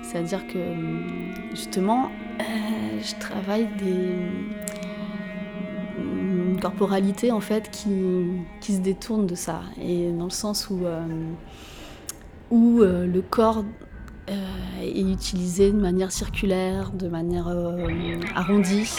[0.10, 0.60] C'est-à-dire que
[1.52, 2.43] justement, euh,
[3.00, 4.15] je travaille des
[6.00, 8.26] une corporalité en fait qui,
[8.60, 11.06] qui, se détourne de ça et dans le sens où, euh,
[12.50, 13.63] où euh, le corps
[14.82, 17.48] est utilisé de manière circulaire, de manière
[18.36, 18.91] arrondie.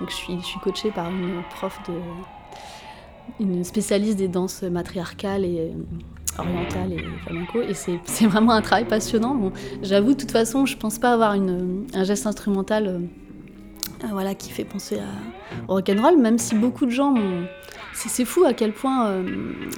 [0.00, 1.94] Donc je suis, je suis coachée par une prof de
[3.40, 5.72] une spécialiste des danses matriarcales et
[6.38, 7.62] orientale et flamenco.
[7.62, 9.34] Et c'est vraiment un travail passionnant.
[9.34, 14.34] Bon, J'avoue, de toute façon, je pense pas avoir une, un geste instrumental euh, voilà,
[14.34, 17.14] qui fait penser à, au rock'n'roll, même si beaucoup de gens
[17.96, 19.22] c'est fou à quel point euh,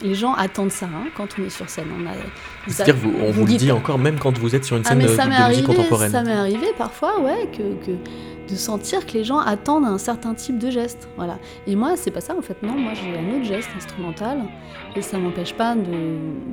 [0.03, 1.87] les gens attendent ça hein, quand on est sur scène.
[2.67, 5.07] C'est-à-dire, on vous le dit encore même quand vous êtes sur une ah, scène de,
[5.07, 6.11] de musique contemporaine.
[6.11, 7.93] Ça m'est arrivé parfois, ouais, que, que,
[8.49, 11.09] de sentir que les gens attendent un certain type de geste.
[11.17, 11.39] Voilà.
[11.67, 12.63] Et moi, c'est pas ça en fait.
[12.63, 14.43] Non, moi j'ai un autre geste instrumental
[14.97, 15.83] et ça m'empêche pas de,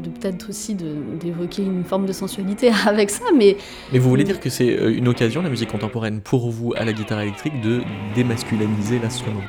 [0.04, 3.26] de peut-être aussi d'évoquer une forme de sensualité avec ça.
[3.36, 3.58] Mais,
[3.92, 6.86] mais vous voulez dire que c'est euh, une occasion, la musique contemporaine, pour vous à
[6.86, 7.82] la guitare électrique, de
[8.16, 9.42] démasculiniser l'instrument?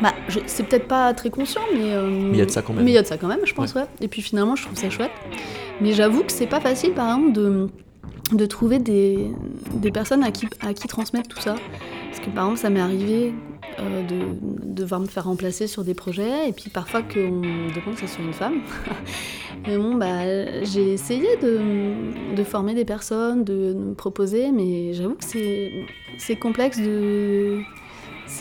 [0.00, 0.12] Bah,
[0.46, 1.92] c'est peut-être pas très conscient, mais.
[1.92, 2.84] Euh, mais il y a de ça quand même.
[2.84, 3.86] Mais il y a de ça quand même, je pense, ouais.
[4.00, 5.10] Et puis finalement, je trouve ça chouette.
[5.80, 7.68] Mais j'avoue que c'est pas facile, par exemple, de
[8.36, 9.30] de trouver des,
[9.74, 11.56] des, personnes à qui, à qui transmettre tout ça.
[12.08, 13.32] Parce que par exemple, ça m'est arrivé
[13.80, 17.94] euh, de, de, me faire remplacer sur des projets, et puis parfois qu'on me demande
[17.94, 18.60] que ce soit une femme.
[19.68, 25.14] et bon, bah, j'ai essayé de, de, former des personnes, de, me proposer, mais j'avoue
[25.14, 27.60] que c'est complexe de.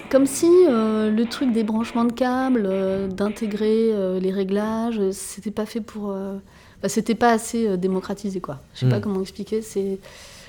[0.10, 5.66] Comme si euh, le truc des branchements de câbles, euh, d'intégrer les réglages, c'était pas
[5.66, 6.14] fait pour
[6.82, 8.60] bah, c'était pas assez euh, démocratisé quoi.
[8.74, 9.02] Je sais pas hmm.
[9.02, 9.62] comment expliquer.
[9.62, 10.00] C'est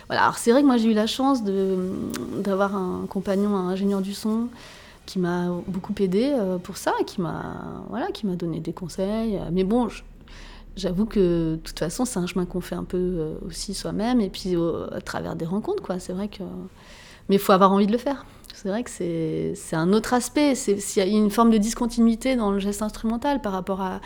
[0.09, 0.23] voilà.
[0.23, 4.15] Alors c'est vrai que moi j'ai eu la chance d'avoir un compagnon, un ingénieur du
[4.15, 4.49] son
[5.07, 9.41] qui m'a beaucoup aidé euh, pour ça, qui m'a voilà, qui m'a donné des conseils.
[9.53, 9.89] Mais bon,
[10.77, 14.21] j'avoue que de toute façon c'est un chemin qu'on fait un peu euh, aussi soi-même
[14.21, 14.55] et puis
[14.93, 15.99] à travers des rencontres quoi.
[15.99, 16.43] C'est vrai que
[17.29, 18.25] mais il faut avoir envie de le faire.
[18.55, 20.57] C'est vrai que c'est un autre aspect.
[20.57, 24.01] S'il y a une forme de discontinuité dans le geste instrumental par rapport à,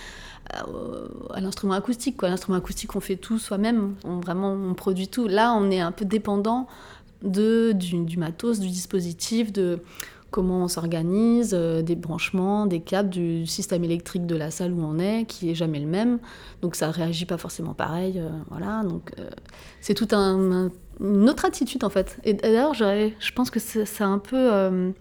[0.51, 2.21] à, l'instrument acoustique.
[2.23, 5.29] L'instrument acoustique, on fait tout soi-même, on, vraiment on produit tout.
[5.29, 6.67] Là, on est un peu dépendant
[7.23, 9.81] de, du, matos, du dispositif, de
[10.31, 14.83] comment on s'organise, euh, des branchements, des câbles, du système électrique de la salle où
[14.83, 16.19] on est, qui est jamais le même.
[16.63, 18.19] Donc ça réagit pas forcément pareil.
[18.19, 19.29] Euh, voilà, donc euh,
[19.81, 20.71] c'est tout un,
[21.03, 22.19] une autre attitude en fait.
[22.25, 24.93] Et d'ailleurs, je pense que c'est un peu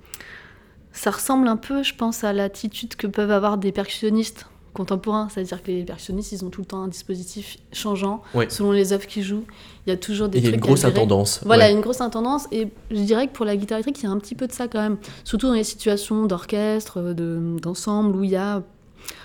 [0.93, 5.61] ça ressemble un peu, je pense, à l'attitude que peuvent avoir des percussionnistes contemporain, c'est-à-dire
[5.61, 9.23] que les percussionnistes, ils ont tout le temps un dispositif changeant selon les œuvres qu'ils
[9.23, 9.43] jouent.
[9.85, 11.41] Il y a toujours des Il y a une grosse intendance.
[11.45, 12.47] Voilà, une grosse intendance.
[12.51, 14.53] Et je dirais que pour la guitare électrique, il y a un petit peu de
[14.53, 14.97] ça quand même.
[15.23, 18.63] Surtout dans les situations d'orchestre, d'ensemble, où il y a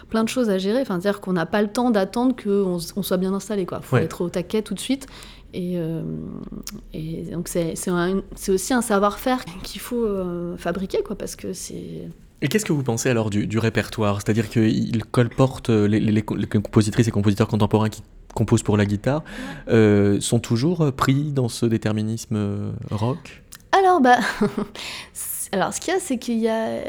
[0.08, 0.80] plein de choses à gérer.
[0.80, 3.66] Enfin, c'est-à-dire qu'on n'a pas le temps d'attendre qu'on on soit bien installé.
[3.70, 5.06] Il faut être au taquet tout de suite.
[5.57, 6.03] Et, euh,
[6.92, 7.73] et donc, c'est
[8.51, 12.09] aussi un savoir-faire qu'il faut euh, fabriquer, quoi, parce que c'est
[12.42, 14.21] et qu'est-ce que vous pensez alors du, répertoire?
[14.21, 18.03] C'est-à-dire qu'il colporte euh, les, les, compositrices et compositeurs contemporains qui
[18.35, 19.25] composent pour la guitare,
[19.69, 23.42] euh, sont toujours pris dans ce déterminisme rock?
[23.73, 24.19] Alors, bah,
[25.53, 26.83] alors, ce qu'il y a, c'est qu'il y a,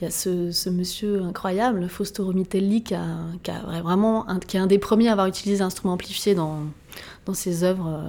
[0.00, 3.04] il y a ce, monsieur incroyable, Fausto Romitelli, qui, a,
[3.42, 6.60] qui a vraiment, qui est un des premiers à avoir utilisé l'instrument amplifié dans,
[7.26, 8.00] dans ses œuvres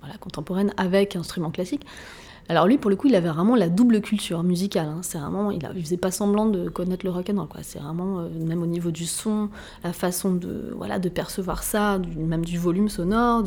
[0.00, 1.84] voilà, contemporaines avec instrument classique.
[2.50, 4.86] Alors lui, pour le coup, il avait vraiment la double culture musicale.
[4.86, 5.00] Hein.
[5.02, 7.48] C'est vraiment, il, ne faisait pas semblant de connaître le rock and roll.
[7.62, 9.50] C'est vraiment, euh, même au niveau du son,
[9.84, 13.44] la façon de, voilà, de percevoir ça, même du volume sonore,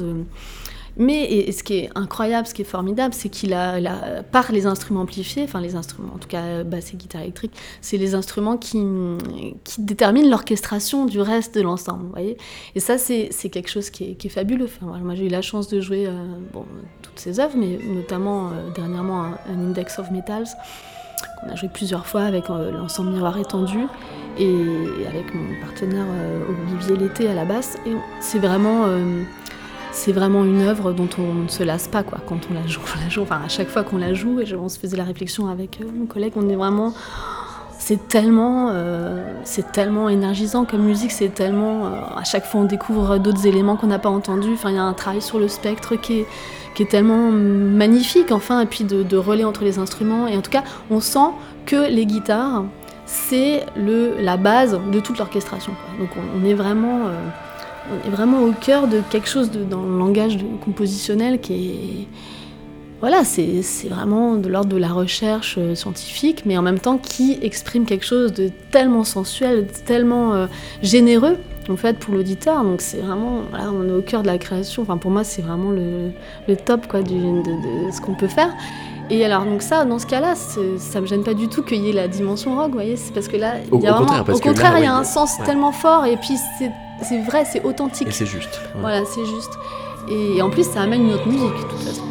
[0.98, 3.80] mais ce qui est incroyable, ce qui est formidable, c'est qu'il a,
[4.32, 7.98] par les instruments amplifiés, enfin les instruments, en tout cas basse et guitare électrique, c'est
[7.98, 8.84] les instruments qui,
[9.64, 12.10] qui déterminent l'orchestration du reste de l'ensemble.
[12.12, 12.38] voyez
[12.76, 14.70] et ça, c'est quelque chose qui est, fabuleux.
[14.82, 16.14] Moi, j'ai eu la chance de jouer euh,
[17.02, 20.48] toutes ces œuvres, mais notamment euh, dernièrement un, Index of Metals
[21.42, 23.80] qu'on a joué plusieurs fois avec euh, l'ensemble Miroir étendu
[24.40, 26.06] et avec mon partenaire
[26.50, 27.78] Olivier Lété à la basse.
[27.86, 28.86] Et c'est vraiment
[29.92, 32.82] c'est vraiment une œuvre dont on ne se lasse pas quoi quand on la joue.
[33.04, 35.48] la joue enfin, à chaque fois qu'on la joue, et on se faisait la réflexion
[35.48, 36.94] avec euh, mon collègue, on est vraiment.
[37.78, 39.24] C'est tellement, euh,
[39.74, 41.86] tellement énergisant comme musique, c'est tellement.
[41.86, 44.54] Euh, à chaque fois, on découvre d'autres éléments qu'on n'a pas entendus.
[44.54, 46.28] Enfin, il y a un travail sur le spectre qui est,
[46.76, 50.28] qui est tellement magnifique, enfin, et puis de, relais entre les instruments.
[50.28, 51.32] Et en tout cas, on sent
[51.66, 52.64] que les guitares,
[53.06, 55.74] c'est la base de toute l'orchestration.
[56.00, 57.10] Donc, on, est vraiment
[57.90, 62.08] on est vraiment au cœur de quelque chose de, dans le langage compositionnel qui est.
[63.00, 67.40] Voilà, c'est vraiment de l'ordre de la recherche euh, scientifique, mais en même temps qui
[67.42, 70.46] exprime quelque chose de tellement sensuel, tellement euh,
[70.84, 72.64] généreux, en fait, pour l'auditeur.
[72.64, 74.84] Donc c'est vraiment, voilà, on est au cœur de la création.
[74.84, 76.12] Enfin, pour moi, c'est vraiment le,
[76.48, 78.54] le, top quoi, du, de, de, ce qu'on peut faire.
[79.10, 81.90] Et alors, donc ça, dans ce cas-là, ça me gêne pas du tout qu'il y
[81.90, 84.40] ait la dimension rock, vous voyez, c'est parce que là, il y a vraiment, au
[84.40, 88.08] contraire, il y a un sens tellement fort, et puis c'est c'est vrai, c'est authentique.
[88.08, 88.62] Et c'est juste.
[88.76, 89.52] Voilà, c'est juste.
[90.08, 92.04] Et en plus, ça amène une autre musique, de toute façon.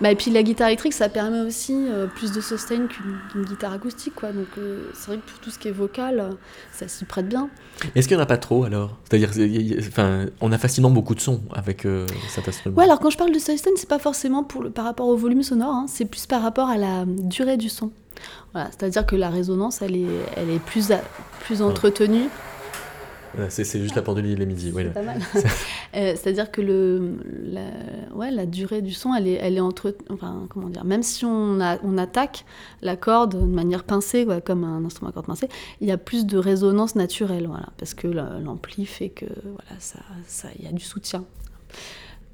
[0.00, 3.72] Bah, et puis la guitare électrique, ça permet aussi euh, plus de sustain qu'une guitare
[3.72, 4.14] acoustique.
[4.14, 4.32] Quoi.
[4.32, 6.36] Donc euh, c'est vrai que pour tout ce qui est vocal,
[6.72, 7.50] ça s'y prête bien.
[7.94, 8.96] Est-ce qu'il n'y en a pas trop alors?
[9.04, 9.30] C'est-à-dire,
[9.88, 11.86] enfin, on a facilement beaucoup de sons avec
[12.28, 12.76] cet instrument.
[12.76, 15.16] Ouais, alors quand je parle de sustain, c'est pas forcément pour le, par rapport au
[15.16, 17.90] volume sonore, hein, c'est plus par rapport à la durée du son.
[18.52, 20.06] Voilà, c'est-à-dire que la résonance, elle est,
[20.36, 20.92] elle est plus,
[21.40, 22.28] plus entretenue
[23.48, 24.72] c'est juste la pendule, il est midi.
[24.74, 25.20] C'est pas mal.
[25.96, 27.62] Euh, c'est-à-dire que le, la,
[28.14, 29.96] ouais, la durée du son, elle est, elle est entre.
[30.10, 32.44] Enfin, comment dire Même si on, a, on attaque
[32.82, 35.48] la corde de manière pincée, comme un instrument à corde pincée,
[35.80, 40.00] il y a plus de résonance naturelle, voilà, parce que l'ampli fait que voilà, ça,
[40.26, 41.24] ça, y a du soutien.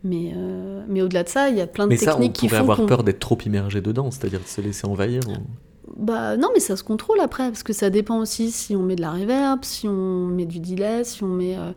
[0.03, 2.57] Mais, euh, mais au-delà de ça, il y a plein de techniques qui font.
[2.57, 5.23] On pourrait avoir peur d'être trop immergé dedans, c'est-à-dire de se laisser envahir.
[5.97, 8.97] Bah non, mais ça se contrôle après, parce que ça dépend aussi si on met
[8.97, 11.57] de la reverb, si on met du delay, si on met...
[11.57, 11.73] Euh,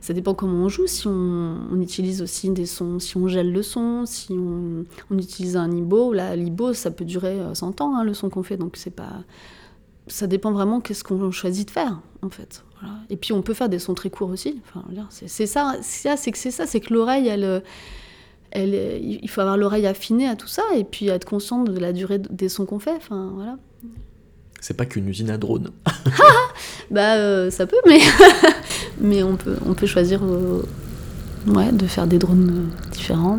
[0.00, 3.62] ça dépend comment on joue, si on, utilise aussi des sons, si on gèle le
[3.62, 4.84] son, si on,
[5.18, 6.12] utilise un IBO.
[6.12, 8.94] Là, l'IBO, ça peut durer 100 euh, ans, hein, le son qu'on fait, donc c'est
[8.94, 9.24] pas...
[10.06, 12.64] Ça dépend vraiment qu'est-ce qu'on choisit de faire, en fait.
[13.10, 14.62] Et puis on peut faire des sons très courts aussi.
[14.68, 17.62] Enfin, c'est ça, c'est que c'est ça, c'est que l'oreille, elle
[18.54, 22.18] il faut avoir l'oreille affinée à tout ça et puis être conscient de la durée
[22.18, 22.94] des sons qu'on fait.
[22.96, 23.56] Enfin, voilà.
[24.60, 25.70] C'est pas qu'une usine à drones.
[26.90, 28.00] bah, euh, ça peut, mais,
[29.00, 30.62] mais on, peut, on peut choisir euh,
[31.46, 33.38] ouais, de faire des drones euh, différents.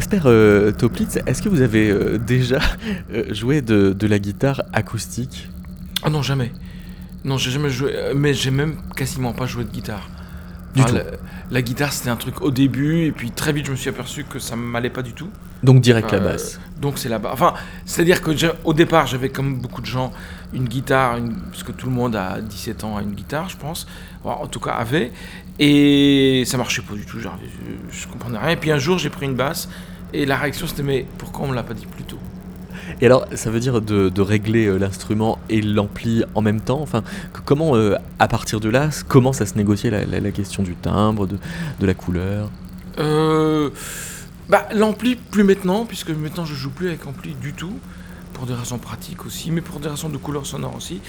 [0.00, 2.58] Casper euh, Toplitz, est-ce que vous avez euh, déjà
[3.12, 5.50] euh, joué de, la guitare acoustique?
[6.02, 6.52] Ah non, jamais.
[7.22, 10.08] Non, j'ai jamais joué, mais j'ai même quasiment pas joué de guitare.
[11.50, 14.24] La, guitare, c'était un truc au début, et puis très vite, je me suis aperçu
[14.24, 15.28] que ça m'allait pas du tout.
[15.62, 16.58] Donc direct la basse.
[16.80, 17.32] Donc c'est la basse.
[17.32, 18.30] Enfin, c'est-à-dire que
[18.64, 20.12] au départ, j'avais comme beaucoup de gens
[20.52, 21.18] une guitare,
[21.50, 23.86] parce que tout le monde à 17 ans a une guitare, je pense.
[24.24, 25.12] en tout cas, avait.
[25.58, 27.38] Et ça marchait pas du tout, genre,
[27.90, 28.50] je, comprenais rien.
[28.50, 29.68] Et puis un jour, j'ai pris une basse
[30.12, 32.18] et la réaction c'était mais pourquoi on me l'a pas dit plus tôt?
[33.00, 36.80] Et alors, ça veut dire de, régler euh, l'instrument et l'ampli en même temps?
[36.80, 37.02] Enfin,
[37.44, 41.36] comment, euh, à partir de là, commence à se négocier la, question du timbre, de,
[41.78, 42.50] de la couleur?
[42.98, 43.70] Euh,
[44.50, 47.78] bah, L'ampli, plus maintenant, puisque maintenant je joue plus avec ampli du tout
[48.34, 51.00] pour des raisons pratiques aussi, mais pour des raisons de couleur sonore aussi.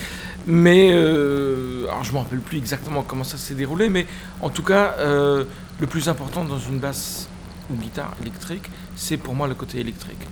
[0.46, 4.06] Mais, euh, alors je me rappelle plus exactement comment ça s'est déroulé, mais
[4.42, 5.46] en tout cas, euh,
[5.80, 7.30] le plus important dans une basse
[7.72, 10.28] ou guitare électrique, c'est pour moi le côté électrique.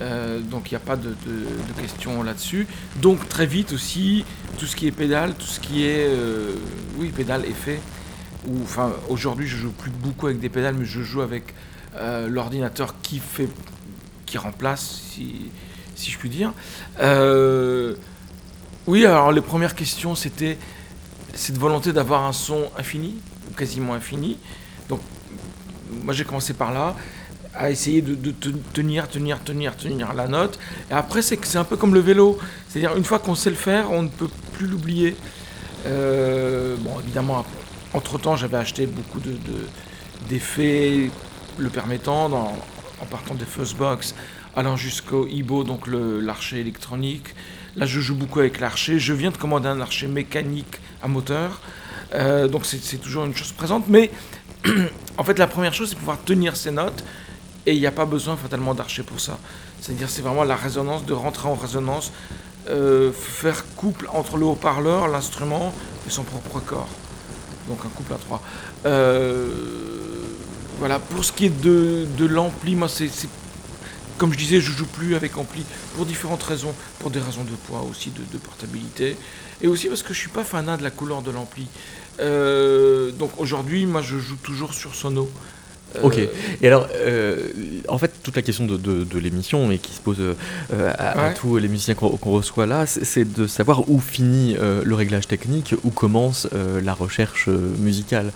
[0.00, 2.66] Euh, donc il n'y a pas de, de, question là-dessus.
[2.96, 4.24] Donc très vite aussi,
[4.58, 6.08] tout ce qui est pédale, tout ce qui est,
[6.98, 7.80] oui, pédale, effet.
[8.62, 11.54] Enfin, aujourd'hui, je joue plus beaucoup avec des pédales, mais je joue avec
[12.28, 13.48] l'ordinateur qui fait,
[14.26, 15.02] qui remplace.
[15.10, 15.50] Si,
[16.02, 16.52] si je puis dire.
[17.00, 17.94] Euh,
[18.86, 20.58] oui, alors les premières questions, c'était
[21.34, 23.16] cette volonté d'avoir un son infini,
[23.50, 24.36] ou quasiment infini.
[24.88, 25.00] Donc,
[26.02, 26.96] moi j'ai commencé par là,
[27.54, 28.14] à essayer de,
[28.72, 30.58] tenir, tenir, tenir, tenir la note.
[30.90, 32.38] Et après, c'est c'est un peu comme le vélo.
[32.68, 35.14] C'est-à-dire, une fois qu'on sait le faire, on ne peut plus l'oublier.
[35.86, 37.44] Euh, bon, évidemment,
[37.92, 39.20] entre-temps, j'avais acheté beaucoup
[40.28, 41.10] d'effets
[41.58, 44.14] le permettant, en partant des Fuzzbox
[44.54, 47.34] allant jusqu'au Ibo, donc l'archer électronique.
[47.76, 48.98] Là, je joue beaucoup avec l'archer.
[48.98, 51.60] Je viens de commander un archer mécanique à moteur.
[52.14, 53.84] Euh, donc, c'est toujours une chose présente.
[53.88, 54.10] Mais
[55.18, 57.02] en fait, la première chose, c'est pouvoir tenir ses notes.
[57.64, 59.38] Et il n'y a pas besoin fatalement d'archer pour ça.
[59.80, 62.12] C'est-à-dire, c'est vraiment la résonance, de rentrer en résonance,
[62.68, 65.72] euh, faire couple entre le haut-parleur, l'instrument
[66.06, 66.88] et son propre corps.
[67.68, 68.42] Donc, un couple à trois.
[68.84, 69.48] Euh,
[70.82, 73.08] voilà, pour ce qui est de, de l'ampli, moi, c'est
[74.18, 75.62] comme je disais, je joue plus avec ampli
[75.94, 79.16] pour différentes raisons, pour des raisons de poids aussi, de, portabilité,
[79.62, 81.68] et aussi parce que je suis pas fanat de la couleur de l'ampli.
[82.18, 85.30] Euh, donc aujourd'hui, moi, je joue toujours sur sono.
[85.94, 86.18] Euh, ok.
[86.60, 87.48] Et alors, euh,
[87.86, 90.18] en fait, toute la question de, l'émission et qui se pose
[90.72, 95.76] à, tous les musiciens qu'on reçoit là, c'est de savoir où finit le réglage technique,
[95.84, 98.32] où commence la recherche musicale.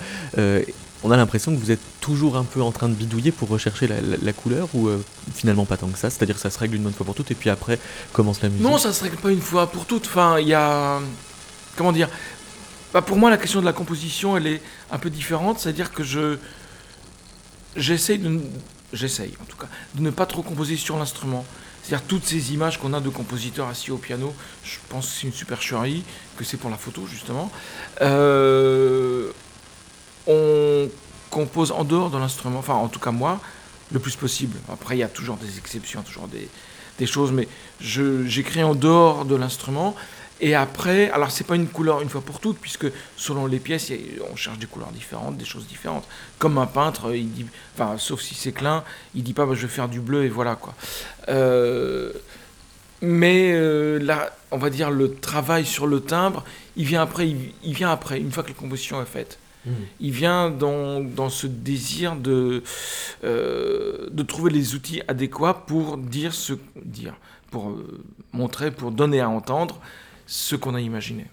[1.04, 3.88] On a l'impression que vous êtes toujours un peu en train de bidouiller pour rechercher
[3.88, 5.02] la, couleur ou euh,
[5.34, 6.10] finalement pas tant que ça?
[6.10, 7.78] C'est-à-dire que ça se règle une bonne fois pour toutes et puis après
[8.12, 8.64] commence la musique?
[8.64, 10.06] Non, ça se règle pas une fois pour toutes.
[10.06, 11.00] Enfin, il y a.
[11.76, 12.08] Comment dire
[12.92, 15.58] bah, Pour moi, la question de la composition, elle est un peu différente.
[15.58, 16.38] C'est-à-dire que je.
[17.76, 18.40] J'essaye de.
[18.92, 21.44] J'essaye en tout cas, de ne pas trop composer sur l'instrument.
[21.86, 24.34] C'est-à-dire toutes ces images qu'on a de compositeurs assis au piano,
[24.64, 26.02] je pense que c'est une supercherie,
[26.36, 27.52] que c'est pour la photo justement.
[28.00, 29.30] Euh,
[30.26, 30.88] on
[31.30, 33.40] compose en dehors de l'instrument, enfin en tout cas moi,
[33.92, 34.58] le plus possible.
[34.72, 37.46] Après il y a toujours des exceptions, toujours des, choses, mais
[37.80, 39.94] j'écris en dehors de l'instrument
[40.40, 43.90] et après, alors c'est pas une couleur une fois pour toutes, puisque selon les pièces,
[44.30, 46.06] on cherche des couleurs différentes, des choses différentes.
[46.38, 47.46] Comme un peintre, il dit,
[47.96, 50.54] sauf si c'est clin, il dit pas bah, je vais faire du bleu et voilà
[50.56, 50.74] quoi.
[51.28, 52.12] Euh,
[53.00, 56.44] mais euh, là, on va dire le travail sur le timbre,
[56.76, 59.38] il vient après, il, vient après, une fois que la composition est faite.
[59.66, 59.70] Mmh.
[60.00, 62.62] Il vient dans, dans, ce désir de,
[63.24, 66.52] euh, de trouver les outils adéquats pour dire ce
[66.84, 67.14] dire,
[67.50, 67.76] pour
[68.32, 69.80] montrer, pour donner à entendre
[70.26, 71.26] ce qu'on a imaginé.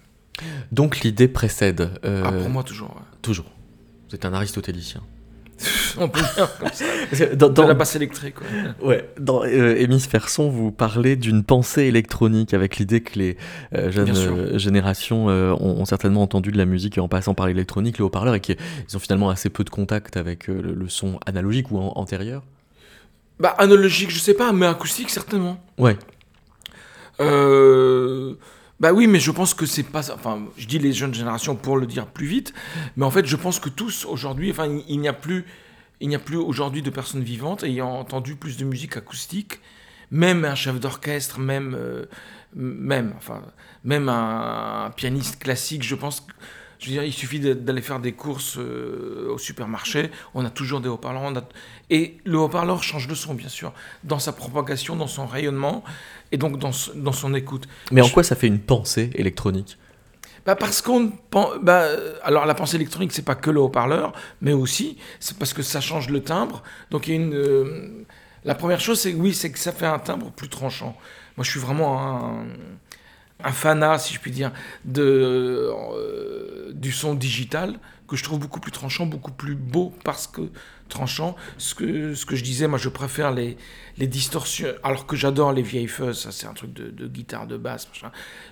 [0.72, 1.90] Donc l'idée précède.
[2.04, 3.00] Euh, ah, pour moi, toujours.
[3.22, 3.50] Toujours.
[4.08, 5.02] Vous êtes un aristotélicien.
[5.98, 7.26] On peut dire comme ça.
[7.34, 8.36] Dans, la basse électrique.
[8.82, 9.08] Ouais.
[9.18, 13.36] Dans euh, Hémisphère vous parlez d'une pensée électronique avec l'idée que les
[13.74, 18.04] euh, jeunes euh, générations ont, certainement entendu de la musique en passant par l'électronique, le
[18.04, 18.56] haut-parleur, et qu'ils
[18.94, 22.42] ont finalement assez peu de contact avec le, son analogique ou antérieur.
[23.38, 25.58] Bah, analogique, je sais pas, mais acoustique, certainement.
[25.78, 25.96] Ouais.
[27.20, 28.34] Euh
[28.80, 30.10] bah oui, mais je pense que c'est pas.
[30.12, 32.52] Enfin, je dis les jeunes générations pour le dire plus vite,
[32.96, 35.44] mais en fait, je pense que tous aujourd'hui, enfin, il n'y a plus,
[36.00, 39.60] il n'y a plus aujourd'hui de personnes vivantes ayant entendu plus de musique acoustique,
[40.10, 42.06] même un chef d'orchestre, même, euh,
[42.54, 43.42] même, enfin,
[43.84, 45.84] même un, pianiste classique.
[45.84, 46.26] Je pense.
[46.80, 50.80] Je veux dire, il suffit d'aller faire des courses euh, au supermarché, on a toujours
[50.80, 51.32] des haut-parleurs.
[51.88, 53.72] Et le haut-parleur change de son, bien sûr,
[54.02, 55.82] dans sa propagation, dans son rayonnement
[56.34, 57.68] et donc dans, dans son écoute.
[57.92, 59.78] Mais en quoi ça fait une pensée électronique?
[60.44, 61.12] Bah parce qu'on
[61.62, 61.86] bah,
[62.22, 64.12] alors la pensée électronique c'est pas que le haut-parleur
[64.42, 66.64] mais aussi c'est parce que ça change le timbre.
[66.90, 68.04] Donc il y a une euh,
[68.44, 70.96] la première chose c'est oui c'est que ça fait un timbre plus tranchant.
[71.36, 72.46] Moi je suis vraiment un,
[73.44, 74.50] un fanat si je puis dire
[74.84, 77.78] de euh, du son digital
[78.08, 80.42] que je trouve beaucoup plus tranchant beaucoup plus beau parce que
[80.88, 81.36] tranchant.
[81.58, 83.56] Ce que, ce que je disais, moi je préfère les,
[83.98, 87.56] les distorsions, alors que j'adore les vieilles fuzz, ça c'est un truc de, guitare, de
[87.56, 87.88] basse,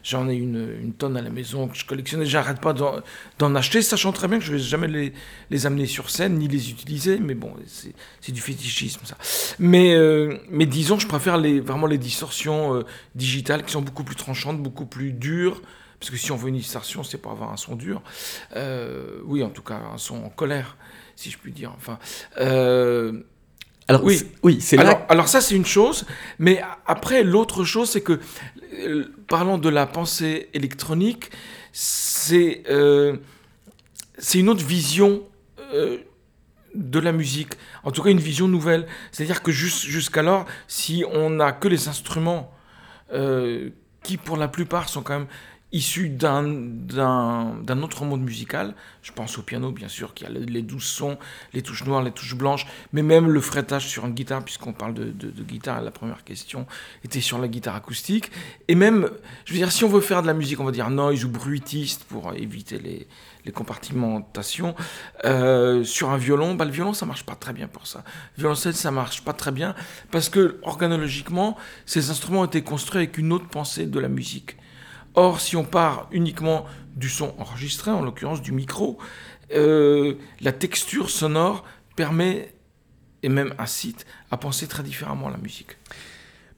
[0.03, 3.83] J'en ai une, une, tonne à la maison que je collectionne, j'arrête pas d'en acheter,
[3.83, 5.13] sachant très bien que je vais jamais les,
[5.51, 9.17] les amener sur scène ni les utiliser, mais bon, c'est du fétichisme ça.
[9.59, 12.83] Mais, euh, mais disons, je préfère les, vraiment les distorsions euh,
[13.15, 15.61] digitales qui sont beaucoup plus tranchantes, beaucoup plus dures.
[15.99, 18.03] Parce que si on veut une distorsion, c'est pour avoir un son dur.
[18.57, 20.77] Euh, oui, en tout cas, un son en colère
[21.17, 21.73] si je puis dire.
[21.77, 21.99] Enfin,
[22.39, 23.23] euh,
[23.89, 26.07] alors oui, oui, c'est alors, alors ça c'est une chose,
[26.39, 28.21] mais après l'autre chose c'est que
[28.75, 31.31] euh, parlant de la pensée électronique,
[31.73, 33.17] c'est euh,
[34.19, 35.23] c'est une autre vision
[36.75, 38.87] de la musique, en tout cas une vision nouvelle.
[39.11, 42.53] C'est-à-dire que jusqu'alors, si on n'a que les instruments
[44.03, 45.29] qui pour la plupart sont quand même
[45.73, 48.75] issu d'un autre monde musical.
[49.03, 51.19] Je pense au piano, bien sûr, qui a les douze sons,
[51.55, 54.95] les touches noires, les touches blanches, mais même le fretage sur une guitare, puisqu'on parle
[54.95, 56.67] de, de, guitare, la première question
[57.05, 58.31] était sur la guitare acoustique.
[58.69, 59.11] Et même,
[59.45, 61.31] je veux dire, si on veut faire de la musique, on va dire noise ou
[61.31, 63.09] bruitiste pour éviter les,
[63.45, 64.75] les compartimentations.
[65.25, 68.05] Euh, sur un violon, bah, le violon, ça marche pas très bien pour ça.
[68.37, 69.75] Le violoncelle, ça marche pas très bien
[70.11, 71.57] parce que, organologiquement,
[71.87, 74.57] ces instruments ont été construits avec une autre pensée de la musique.
[75.15, 76.65] Or, si on part uniquement
[76.97, 78.99] du son enregistré, en l'occurrence du micro,
[79.55, 81.65] euh, la texture sonore
[81.97, 82.55] permet,
[83.23, 85.77] et même incite, à penser très différemment la musique.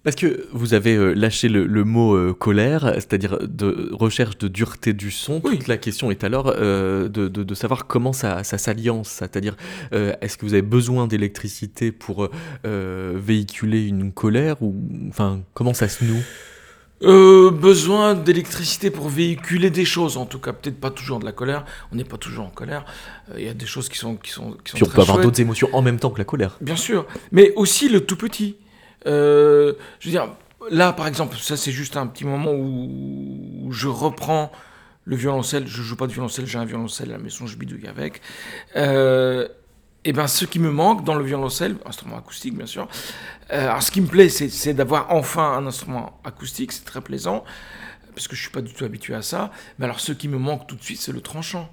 [0.04, 4.92] Parce que vous avez euh, lâché le, mot euh, colère, c'est-à-dire de recherche de dureté
[4.92, 5.40] du son.
[5.40, 9.08] Toute la question est alors de, savoir comment ça, ça s'alliance.
[9.08, 9.56] C'est-à-dire,
[9.92, 12.28] est-ce que vous avez besoin d'électricité pour
[12.64, 14.76] véhiculer une colère ou
[15.08, 16.22] enfin comment ça se noue?
[17.02, 21.32] Euh, besoin d'électricité pour véhiculer des choses, en tout cas, peut-être pas toujours de la
[21.32, 21.64] colère.
[21.92, 22.84] On n'est pas toujours en colère.
[23.30, 25.18] Euh, il y a des choses qui sont qui sont qui sont on peut avoir
[25.18, 26.56] d'autres émotions en même temps que la colère.
[26.60, 28.56] Bien sûr, mais aussi le tout petit.
[29.06, 30.28] Euh, je veux dire,
[30.70, 34.52] là, par exemple, ça c'est juste un petit moment où, je reprends
[35.04, 35.66] le violoncelle.
[35.66, 38.22] Je joue pas de violoncelle, j'ai un violoncelle à la maison, je bidouille avec.
[40.04, 42.88] Et ben, ce qui me manque dans le violoncelle, instrument acoustique bien sûr,
[43.52, 47.44] euh, alors, ce qui me plaît, c'est d'avoir enfin un instrument acoustique, c'est très plaisant,
[48.14, 49.50] parce que je suis pas du tout habitué à ça.
[49.78, 51.70] Mais alors, ce qui me manque tout de suite, c'est le tranchant.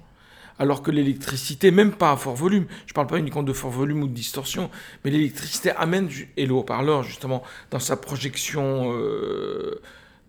[0.58, 4.02] Alors que l'électricité, même pas à fort volume, je parle pas uniquement de fort volume
[4.02, 4.70] ou de distorsion,
[5.04, 9.80] mais l'électricité amène, et le haut-parleur justement, dans sa projection euh,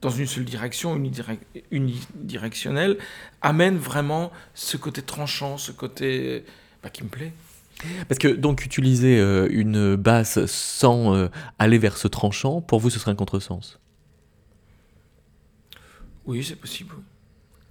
[0.02, 1.00] dans une seule direction,
[1.72, 2.98] unidirectionnelle,
[3.42, 6.46] amène vraiment ce côté tranchant, ce côté
[6.82, 7.34] bah, qui me plaît.
[8.08, 11.30] Parce que donc utiliser euh, une basse sans euh,
[11.60, 13.80] aller vers ce tranchant, pour vous ce serait un contresens?
[16.26, 16.96] Oui, c'est possible.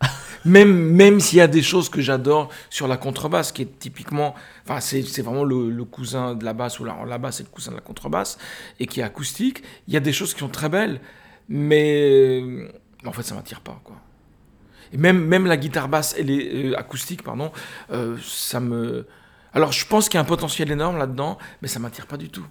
[0.45, 4.35] même même s'il y a des choses que j'adore sur la contrebasse, qui est typiquement,
[4.65, 7.71] enfin c'est, vraiment le, cousin de la basse, ou la, la basse est le cousin
[7.71, 8.39] de la contrebasse,
[8.79, 11.01] et qui est acoustique, il y a des choses qui sont très belles,
[11.49, 12.43] mais
[13.07, 13.81] en fait ça m'attire pas.
[13.85, 13.97] quoi.
[14.93, 17.51] Et même, même la guitare basse, elle est euh, acoustique, pardon,
[18.21, 19.07] ça me
[19.53, 22.31] alors je pense qu'il y a un potentiel énorme là-dedans, mais ça m'attire pas du
[22.31, 22.47] tout.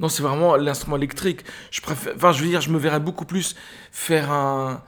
[0.00, 1.44] Non, c'est vraiment l'instrument électrique.
[1.70, 3.54] Je préfère, enfin, je veux dire, je me verrais beaucoup plus
[3.92, 4.82] faire un,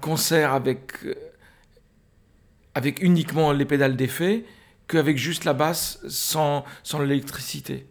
[0.00, 0.92] concert avec,
[2.74, 4.44] avec uniquement les pédales d'effet
[4.88, 7.86] qu'avec juste la basse sans, sans l'électricité.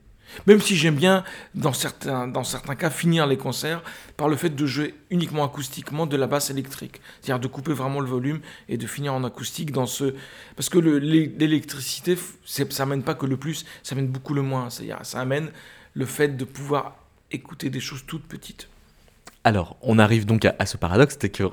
[0.47, 1.23] Même si j'aime bien,
[1.55, 3.81] dans certains, dans certains cas, finir les concerts
[4.17, 7.01] par le fait de jouer uniquement acoustiquement de la basse électrique.
[7.21, 10.15] C'est-à-dire de couper vraiment le volume et de finir en acoustique dans ce...
[10.55, 14.69] Parce que l'électricité, ça amène pas que le plus, ça amène beaucoup le moins.
[14.69, 15.51] C'est-à-dire ça amène
[15.93, 16.95] le fait de pouvoir
[17.31, 18.67] écouter des choses toutes petites.
[19.45, 21.43] Alors, on arrive donc à, ce paradoxe, c'est que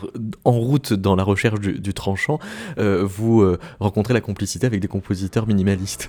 [0.44, 2.38] en route dans la recherche du, tranchant,
[2.78, 6.08] euh, vous euh, rencontrez la complicité avec des compositeurs minimalistes.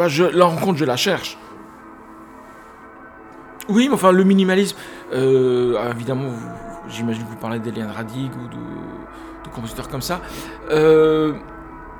[0.00, 1.36] Bah, la rencontre, je la cherche.
[3.68, 4.74] Oui, mais enfin, le minimalisme,
[5.12, 6.30] euh, ah, évidemment,
[6.88, 10.22] j'imagine que vous parlez d'Eliane Radig ou de, compositeurs comme ça.
[10.70, 11.34] Euh,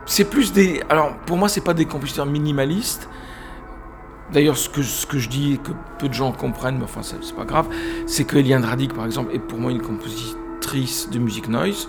[0.07, 0.83] c'est plus des.
[0.89, 3.11] Alors, pour moi, c'est pas des compositeurs minimalistes.
[4.33, 7.03] D'ailleurs, ce que, ce que je dis et que peu de gens comprennent, mais enfin,
[7.03, 7.69] c'est pas grave,
[8.07, 11.87] c'est que Eliane Radig, par exemple, est pour moi une compositrice de musique noise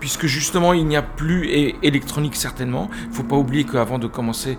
[0.00, 3.98] puisque justement il n'y a plus, et électronique certainement, il ne faut pas oublier qu'avant
[3.98, 4.58] de commencer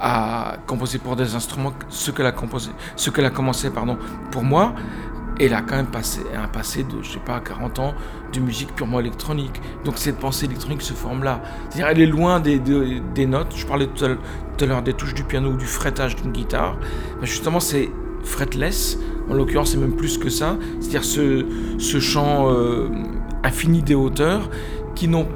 [0.00, 3.98] à composer pour des instruments ce qu'elle a composé, ce qu'elle a commencé pardon,
[4.30, 4.74] pour moi.
[5.38, 7.94] Elle a quand même passé un passé de, je sais pas, 40 ans
[8.32, 9.60] de musique purement électronique.
[9.84, 11.42] Donc cette pensée électronique se forme là.
[11.68, 13.52] C'est-à-dire elle est loin des, des, notes.
[13.54, 16.78] Je parlais tout à l'heure des touches du piano ou du fretage d'une guitare.
[17.20, 17.90] Mais justement, c'est
[18.24, 18.98] fretless.
[19.28, 20.56] En l'occurrence, c'est même plus que ça.
[20.80, 21.44] C'est-à-dire ce,
[21.78, 22.88] ce chant euh,
[23.44, 24.48] infini des hauteurs
[24.94, 25.28] qui n'ont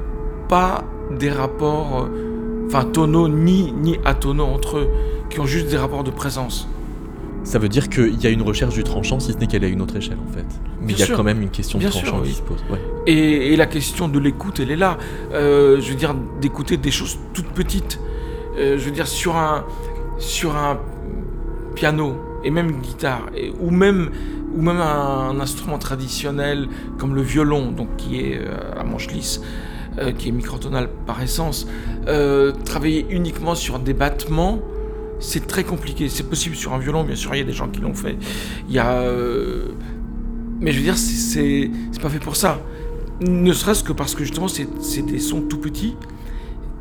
[0.49, 2.07] pas des rapports...
[2.11, 2.30] Euh,
[2.71, 4.89] enfin tonaux ni, ni atonaux entre eux,
[5.29, 6.67] qui ont juste des rapports de présence.
[7.43, 9.67] Ça veut dire qu'il y a une recherche du tranchant, si ce n'est qu'elle est
[9.67, 10.45] à une autre échelle en fait.
[10.81, 12.59] Mais il y a quand même une question de tranchant qui se pose.
[13.07, 14.97] Et, la question de l'écoute, elle est là.
[15.33, 17.99] Euh, je veux dire, d'écouter des choses toutes petites.
[18.57, 19.65] Euh, je veux dire, sur un,
[20.17, 20.79] sur un
[21.75, 23.27] piano, et même une guitare,
[23.59, 24.11] ou, même,
[24.55, 26.67] ou même un, instrument traditionnel
[26.97, 29.41] comme le violon, donc qui est euh, à manche lisse.
[29.99, 31.67] Euh, qui est microtonal par essence,
[32.07, 34.59] euh, travailler uniquement sur des battements,
[35.19, 36.07] c'est très compliqué.
[36.07, 38.15] C'est possible sur un violon, bien sûr, il y a des gens qui l'ont fait.
[38.69, 38.89] Il y a.
[39.01, 39.65] Euh,
[40.61, 41.69] mais je veux dire, c'est
[42.01, 42.61] pas fait pour ça.
[43.19, 45.97] Ne serait-ce que parce que justement, c'est des sons tout petits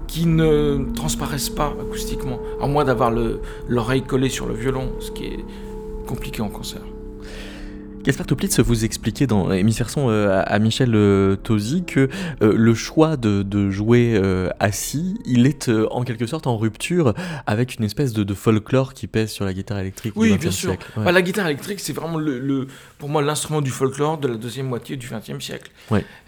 [0.06, 3.12] qui ne transparaissent pas acoustiquement, à moins d'avoir
[3.68, 5.44] l'oreille collée sur le violon, ce qui est
[6.06, 6.82] compliqué en concert.
[8.02, 12.08] Gaspard Toplitz, vous expliquait dans Hémisphère euh, à, Michel euh, Tosi que
[12.40, 14.20] euh, le choix de, jouer
[14.58, 17.14] assis, il est en quelque sorte en rupture
[17.46, 20.70] avec une espèce de, folklore qui pèse sur la guitare électrique oui, du bien sûr.
[20.70, 20.86] siècle.
[20.96, 24.66] Bah, la guitare électrique, c'est vraiment le, pour moi l'instrument du folklore de la deuxième
[24.66, 25.70] moitié du XXe siècle.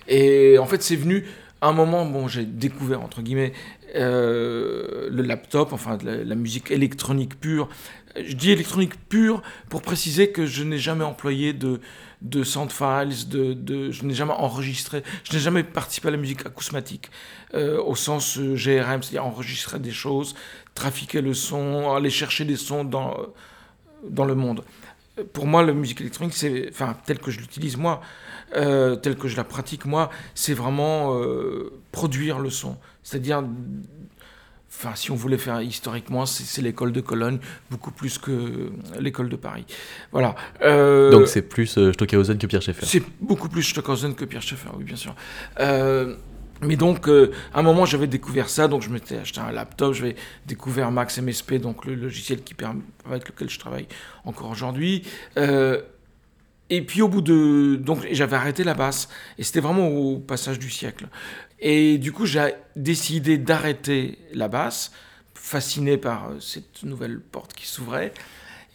[0.08, 1.24] Et en fait, c'est venu
[1.60, 3.52] à un moment, bon, j'ai découvert entre guillemets
[3.94, 7.68] le laptop, enfin la musique électronique pure
[8.16, 11.80] je dis électronique pure pour préciser que je n'ai jamais employé de,
[12.20, 16.46] de soundfiles, de, de, je n'ai jamais enregistré, je n'ai jamais participé à la musique
[16.46, 17.10] acousmatique
[17.54, 20.34] euh, au sens euh, GRM, c'est-à-dire enregistrer des choses,
[20.74, 23.16] trafiquer le son, aller chercher des sons dans,
[24.08, 24.64] dans le monde.
[25.32, 28.00] Pour moi, la musique électronique, c'est, enfin, telle que je l'utilise moi,
[28.56, 31.20] euh, telle que je la pratique moi, c'est vraiment
[31.90, 32.78] produire le son.
[33.02, 33.42] C'est-à-dire
[34.74, 37.38] Enfin, si on voulait faire historiquement, c'est l'école de Cologne,
[37.70, 39.64] beaucoup plus que l'école de Paris.
[40.12, 40.34] Voilà.
[40.62, 44.42] Euh, Donc c'est plus euh, Stockhausen que Pierre Schaeffer C'est beaucoup plus Stockhausen que Pierre
[44.42, 45.14] Schaeffer, oui, bien sûr.
[45.60, 46.16] Euh,
[46.62, 50.16] mais donc, à un moment, j'avais découvert ça, donc je m'étais acheté un laptop, j'avais
[50.46, 53.86] découvert Max MSP, donc le logiciel qui permet, avec lequel je travaille
[54.24, 55.02] encore aujourd'hui.
[55.36, 57.76] et puis au bout de...
[57.76, 59.08] Donc j'avais arrêté la basse,
[59.38, 61.08] et c'était vraiment au passage du siècle.
[61.64, 64.90] Et du coup, j'ai décidé d'arrêter la basse,
[65.32, 68.12] fasciné par euh, cette nouvelle porte qui s'ouvrait.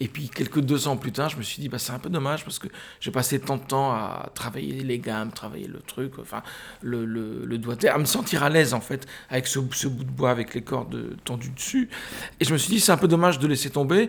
[0.00, 2.08] Et puis quelques deux ans plus tard, je me suis dit, bah, c'est un peu
[2.08, 2.68] dommage parce que
[3.00, 6.42] j'ai passé tant de temps à travailler les gammes, travailler le truc, enfin
[6.82, 10.10] le, le, doigté, à me sentir à l'aise en fait avec ce, ce, bout de
[10.10, 11.90] bois avec les cordes tendues dessus.
[12.38, 14.08] Et je me suis dit, c'est un peu dommage de laisser tomber.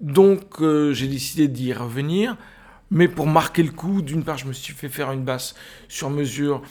[0.00, 2.36] Donc euh, j'ai décidé d'y revenir.
[2.90, 5.54] Mais pour marquer le coup, d'une part, je me suis fait faire une basse
[5.88, 6.62] sur mesure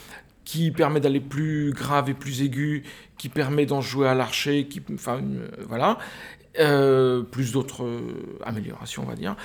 [0.46, 2.84] qui permet d'aller plus grave et plus aigu,
[3.18, 5.98] qui permet d'en jouer à l'archer, qui, enfin, euh, voilà.
[6.58, 9.36] Euh, plus d'autres euh, améliorations, on va dire.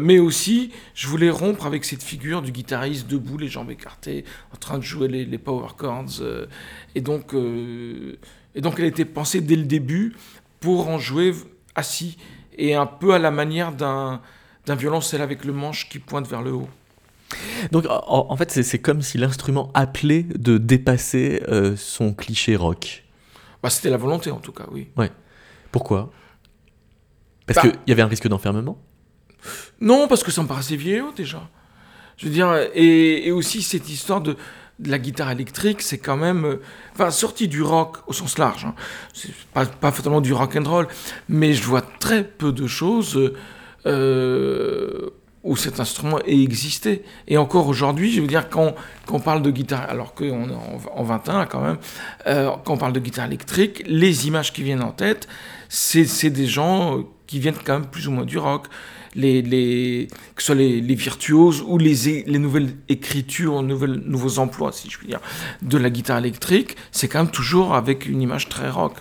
[0.00, 4.56] Mais aussi, je voulais rompre avec cette figure du guitariste debout, les jambes écartées, en
[4.58, 6.20] train de jouer les, les power chords.
[6.94, 10.14] Et, donc, et donc, elle était pensée dès le début
[10.60, 11.32] pour en jouer
[11.76, 12.18] assis
[12.58, 14.20] et un peu à la manière d'un
[14.66, 16.68] violoncelle avec le manche qui pointe vers le haut.
[17.72, 23.04] Donc en, en fait, c'est comme si l'instrument appelait de dépasser euh, son cliché rock.
[23.62, 24.88] Bah, C'était la volonté en tout cas, oui.
[24.96, 25.10] Ouais.
[25.72, 26.12] Pourquoi?
[27.46, 27.70] Parce Bah.
[27.70, 28.78] qu'il y avait un risque d'enfermement?
[29.80, 31.48] Non, parce que ça me paraissait vieillot déjà.
[32.16, 34.36] Je veux dire, et, et aussi cette histoire de,
[34.78, 36.62] de la guitare électrique, c'est quand même, euh,
[36.94, 38.64] enfin, sorti du rock au sens large.
[38.64, 38.74] Hein.
[39.12, 40.88] C'est pas, pas forcément du rock and roll,
[41.28, 43.32] mais je vois très peu de choses
[43.86, 45.10] euh,
[45.46, 47.02] où cet instrument ait existé.
[47.28, 48.74] Et encore aujourd'hui, je veux dire, quand,
[49.10, 51.78] on parle de guitare, alors qu'on est en, en 21 quand même,
[52.26, 55.28] euh, quand on parle de guitare électrique, les images qui viennent en tête,
[55.68, 58.66] c'est des gens qui viennent quand même plus ou moins du rock.
[59.14, 64.72] Les, les, que ce soit les, virtuoses ou les, les nouvelles écritures, nouvelles, nouveaux emplois,
[64.72, 65.20] si je puis dire,
[65.62, 68.96] de la guitare électrique, c'est quand même toujours avec une image très rock.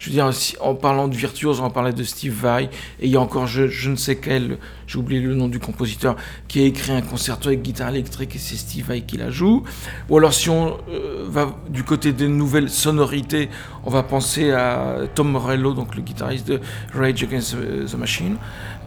[0.00, 0.30] Je veux dire,
[0.60, 2.70] en parlant de virtuose, on parler de Steve Vai, et
[3.02, 6.16] il y a encore je, ne sais quel, j'ai oublié le nom du compositeur,
[6.48, 9.62] qui a écrit un concerto avec guitare électrique et c'est Steve Vai qui la joue.
[10.08, 13.50] Ou alors si on euh, va du côté des nouvelles sonorités,
[13.84, 16.60] on va penser à Tom Morello, donc le guitariste de
[16.94, 17.54] Rage Against
[17.86, 18.38] the Machine.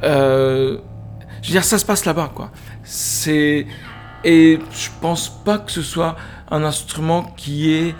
[0.02, 0.80] Euh,
[1.44, 2.50] je veux dire, ça se passe là-bas, quoi.
[2.84, 3.68] C'est
[4.24, 6.16] et je pense pas que ce soit
[6.50, 7.96] un instrument qui ait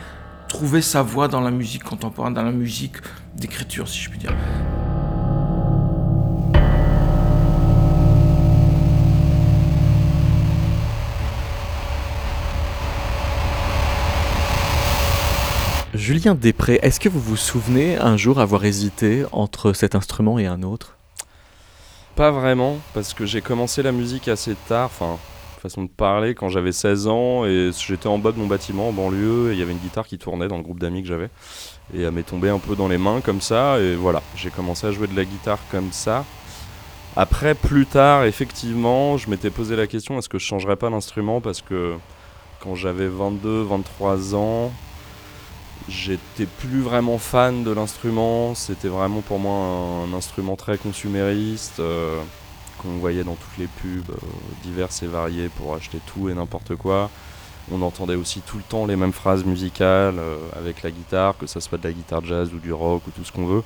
[0.54, 2.98] trouvé sa voie dans la musique contemporaine, dans la musique
[3.36, 4.32] d'écriture, si je puis dire.
[15.96, 20.46] Julien Després, est-ce que vous vous souvenez un jour avoir hésité entre cet instrument et
[20.46, 20.98] un autre?
[22.16, 25.18] Pas vraiment, parce que j'ai commencé la musique assez tard, enfin,
[25.64, 28.92] façon de parler, quand j'avais 16 ans, et j'étais en bas de mon bâtiment, en
[28.92, 31.30] banlieue, et il y avait une guitare qui tournait dans le groupe d'amis que j'avais,
[31.94, 34.86] et elle m'est tombée un peu dans les mains comme ça, et voilà, j'ai commencé
[34.86, 36.26] à jouer de la guitare comme ça.
[37.16, 41.40] Après, plus tard, effectivement, je m'étais posé la question, est-ce que je changerais pas d'instrument,
[41.40, 41.96] parce que
[42.60, 44.72] quand j'avais 22, 23 ans,
[45.88, 48.56] j'étais plus vraiment fan de l'instrument.
[48.56, 52.22] C'était vraiment pour moi un, un instrument très consumériste euh,
[52.84, 54.16] qu'on voyait dans toutes les pubs euh,
[54.64, 57.10] diverses et variées pour acheter tout et n'importe quoi.
[57.72, 61.48] On entendait aussi tout le temps les mêmes phrases musicales euh, avec la guitare, que
[61.48, 63.64] ça soit de la guitare jazz ou du rock ou tout ce qu'on veut.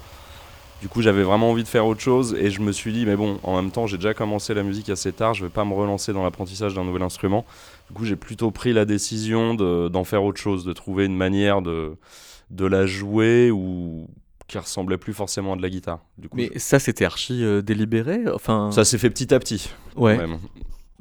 [0.80, 3.15] Du coup, j'avais vraiment envie de faire autre chose et je me suis dit, mais
[3.15, 5.74] bon, en même temps, j'ai déjà commencé la musique assez tard, je vais pas me
[5.74, 7.45] relancer dans l'apprentissage d'un nouvel instrument.
[7.89, 11.18] Du coup, j'ai plutôt pris la décision de- d'en faire autre chose, de trouver une
[11.18, 11.97] manière de
[12.51, 14.07] la jouer ou
[14.48, 16.00] qui ressemblait plus forcément à de la guitare.
[16.18, 19.70] Du coup, Mais ça, c'était archi euh, délibéré Enfin, ça s'est fait petit à petit.
[19.95, 20.39] ouais, même.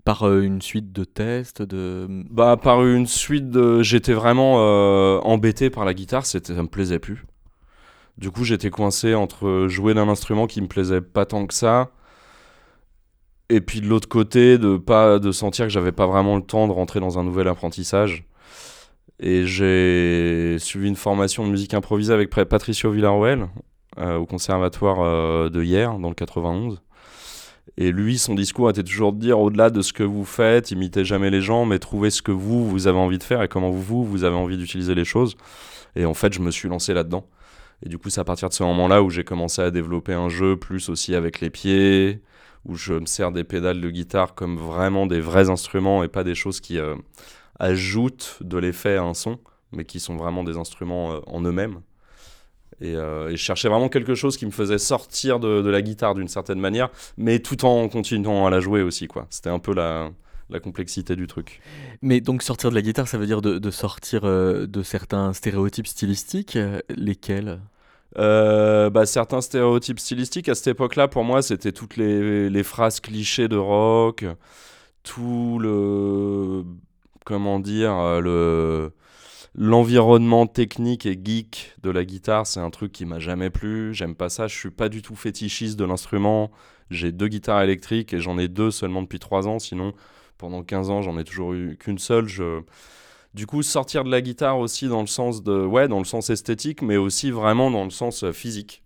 [0.05, 2.07] par euh, une suite de tests, de...
[2.31, 3.83] Bah, par une suite de.
[3.83, 7.25] J'étais vraiment euh, embêté par la guitare, ça me plaisait plus.
[8.19, 11.91] Du coup, j'étais coincé entre jouer d'un instrument qui me plaisait pas tant que ça,
[13.49, 16.67] et puis de l'autre côté, de pas de sentir que j'avais pas vraiment le temps
[16.67, 18.25] de rentrer dans un nouvel apprentissage.
[19.19, 23.49] Et j'ai suivi une formation de musique improvisée avec Patricio Villarroel
[23.99, 26.83] euh, au conservatoire euh, de hier, dans le 91.
[27.79, 31.05] Et lui, son discours était toujours de dire, au-delà de ce que vous faites, imitez
[31.05, 33.71] jamais les gens, mais trouvez ce que vous, vous avez envie de faire et comment
[33.71, 35.37] vous, vous avez envie d'utiliser les choses.
[35.95, 37.27] Et en fait, je me suis lancé là-dedans.
[37.83, 40.29] Et du coup, c'est à partir de ce moment-là où j'ai commencé à développer un
[40.29, 42.23] jeu plus aussi avec les pieds,
[42.65, 46.25] où je me sers des pédales de guitare comme vraiment des vrais instruments et pas
[46.25, 46.95] des choses qui euh,
[47.59, 49.39] ajoutent de l'effet à un son,
[49.73, 51.81] mais qui sont vraiment des instruments euh, en eux-mêmes.
[52.81, 55.81] Et, euh, et je cherchais vraiment quelque chose qui me faisait sortir de, de la
[55.81, 59.27] guitare d'une certaine manière, mais tout en continuant à la jouer aussi, quoi.
[59.31, 60.11] C'était un peu la,
[60.51, 61.61] la complexité du truc.
[62.03, 65.33] Mais donc sortir de la guitare, ça veut dire de, de sortir euh, de certains
[65.33, 66.59] stéréotypes stylistiques
[66.91, 67.61] Lesquels?
[68.19, 73.01] Euh, bah, certains stéréotypes stylistiques à cette époque-là, pour moi, c'était toutes les, les phrases
[73.01, 74.25] clichés de rock,
[75.03, 76.65] tout le.
[77.27, 78.93] Comment dire euh, le,
[79.57, 83.93] L'environnement technique et geek de la guitare, c'est un truc qui m'a jamais plu.
[83.93, 84.47] J'aime pas ça.
[84.47, 86.53] Je suis pas du tout fétichiste de l'instrument.
[86.89, 89.59] J'ai deux guitares électriques et j'en ai deux seulement depuis trois ans.
[89.59, 89.93] Sinon,
[90.39, 92.29] pendant 15 ans, j'en ai toujours eu qu'une seule.
[92.29, 92.61] Je...
[93.35, 96.31] Du coup, sortir de la guitare aussi dans le sens de, ouais, dans le sens
[96.31, 98.85] esthétique, mais aussi vraiment dans le sens euh, physique.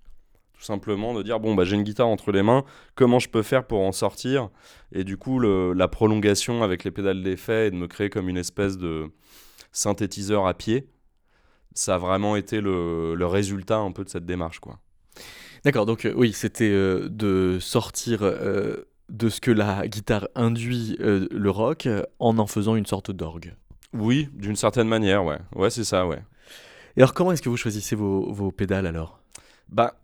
[0.60, 3.40] Tout simplement de dire bon bah j'ai une guitare entre les mains, comment je peux
[3.40, 4.50] faire pour en sortir?
[4.92, 8.28] Et du coup, le, la prolongation avec les pédales d'effet et de me créer comme
[8.28, 9.06] une espèce de
[9.72, 10.90] synthétiseur à pied,
[11.72, 14.80] ça a vraiment été le, le résultat un peu de cette démarche, quoi.
[15.64, 20.94] D'accord, donc euh, oui, c'était euh, de sortir euh, de ce que la guitare induit
[20.98, 21.88] le rock
[22.18, 23.54] en en faisant une sorte d'orgue.
[23.94, 25.38] Oui, d'une certaine manière, ouais.
[25.54, 26.22] Ouais, c'est ça, ouais.
[26.98, 29.20] Et alors comment est-ce que vous choisissez vos, vos pédales alors?
[29.70, 29.99] Bah,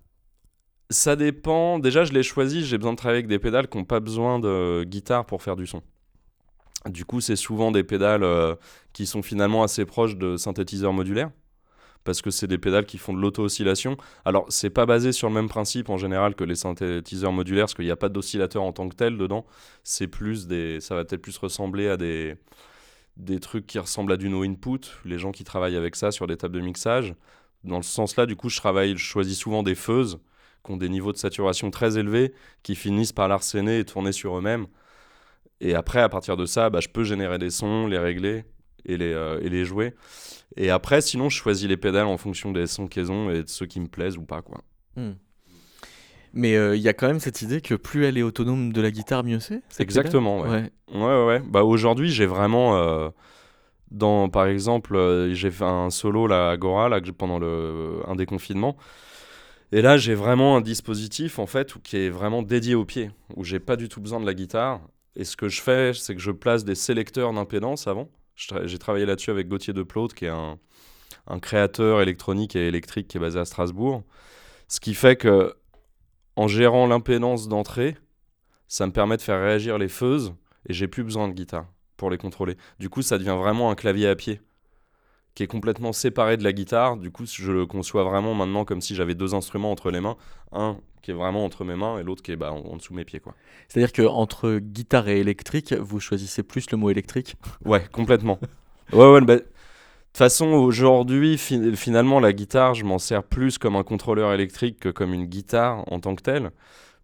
[0.90, 1.78] ça dépend.
[1.78, 4.38] Déjà, je l'ai choisi, j'ai besoin de travailler avec des pédales qui n'ont pas besoin
[4.38, 5.82] de guitare pour faire du son.
[6.88, 8.54] Du coup, c'est souvent des pédales euh,
[8.92, 11.30] qui sont finalement assez proches de synthétiseurs modulaires.
[12.04, 13.96] Parce que c'est des pédales qui font de l'auto-oscillation.
[14.24, 17.74] Alors, c'est pas basé sur le même principe en général que les synthétiseurs modulaires, parce
[17.74, 19.44] qu'il n'y a pas d'oscillateur en tant que tel dedans.
[19.82, 20.80] C'est plus des.
[20.80, 22.36] Ça va peut-être plus ressembler à des
[23.16, 26.26] des trucs qui ressemblent à du no input, les gens qui travaillent avec ça sur
[26.26, 27.14] des tables de mixage.
[27.64, 30.20] Dans ce sens-là, du coup, je travaille, je choisis souvent des feuses
[30.66, 34.36] qui ont des niveaux de saturation très élevés, qui finissent par l'arsener et tourner sur
[34.36, 34.66] eux-mêmes.
[35.60, 38.44] Et après, à partir de ça, bah, je peux générer des sons, les régler
[38.84, 39.94] et les, euh, et les jouer.
[40.56, 43.48] Et après, sinon, je choisis les pédales en fonction des sons qu'elles ont et de
[43.48, 44.42] ceux qui me plaisent ou pas.
[44.42, 44.62] Quoi.
[44.96, 45.12] Hmm.
[46.34, 48.80] Mais euh, il y a quand même cette idée que plus elle est autonome de
[48.82, 50.70] la guitare, mieux c'est Exactement, ouais.
[50.92, 51.42] Ouais, ouais, ouais.
[51.48, 52.76] Bah, aujourd'hui, j'ai vraiment.
[52.76, 53.08] euh,
[53.90, 58.16] dans, par exemple, euh, j'ai fait un solo là, à Agora là, pendant le, un
[58.16, 58.76] des confinements.
[59.72, 63.44] Et là, j'ai vraiment un dispositif en fait qui est vraiment dédié au pied, où
[63.44, 64.80] j'ai pas du tout besoin de la guitare.
[65.16, 68.08] Et ce que je fais, c'est que je place des sélecteurs d'impédance avant.
[68.36, 70.58] J'ai travaillé là-dessus avec Gauthier Deplaute, qui est un,
[71.26, 74.02] un créateur électronique et électrique qui est basé à Strasbourg.
[74.68, 75.54] Ce qui fait que,
[76.36, 77.96] en gérant l'impédance d'entrée,
[78.68, 80.34] ça me permet de faire réagir les feuses
[80.68, 82.56] et j'ai plus besoin de guitare pour les contrôler.
[82.78, 84.40] Du coup, ça devient vraiment un clavier à pied
[85.36, 86.96] qui est complètement séparé de la guitare.
[86.96, 90.16] Du coup, je le conçois vraiment maintenant comme si j'avais deux instruments entre les mains,
[90.50, 92.94] un qui est vraiment entre mes mains et l'autre qui est bah, en, en dessous
[92.94, 93.34] de mes pieds, quoi.
[93.68, 97.36] C'est-à-dire qu'entre guitare et électrique, vous choisissez plus le mot électrique?
[97.64, 98.40] Ouais, complètement.
[98.92, 99.48] ouais, ouais, bah, de toute
[100.14, 104.88] façon, aujourd'hui, fi- finalement, la guitare, je m'en sers plus comme un contrôleur électrique que
[104.88, 106.50] comme une guitare en tant que telle.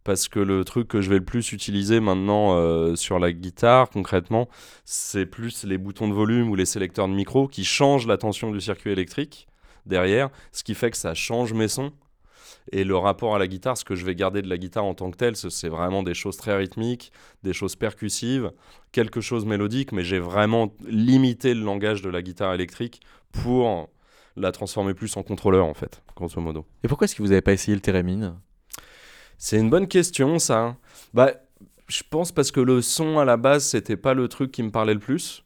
[0.04, 3.88] Parce que le truc que je vais le plus utiliser maintenant euh, sur la guitare,
[3.88, 4.48] concrètement,
[4.84, 8.50] c'est plus les boutons de volume ou les sélecteurs de micro qui changent la tension
[8.50, 9.46] du circuit électrique
[9.86, 11.92] derrière, ce qui fait que ça change mes sons.
[12.70, 14.94] Et le rapport à la guitare, ce que je vais garder de la guitare en
[14.94, 18.50] tant que telle, ce- c'est vraiment des choses très rythmiques, des choses percussives,
[18.92, 23.00] quelque chose mélodique, mais j'ai vraiment limité le langage de la guitare électrique
[23.32, 23.88] pour
[24.36, 26.64] la transformer plus en contrôleur, en fait, grosso modo.
[26.84, 28.34] Et pourquoi est-ce que vous n'avez pas essayé le thérémine
[29.44, 30.76] C'est une bonne question, ça.
[31.14, 31.32] Bah,
[31.88, 34.70] je pense parce que le son, à la base, c'était pas le truc qui me
[34.70, 35.42] parlait le plus.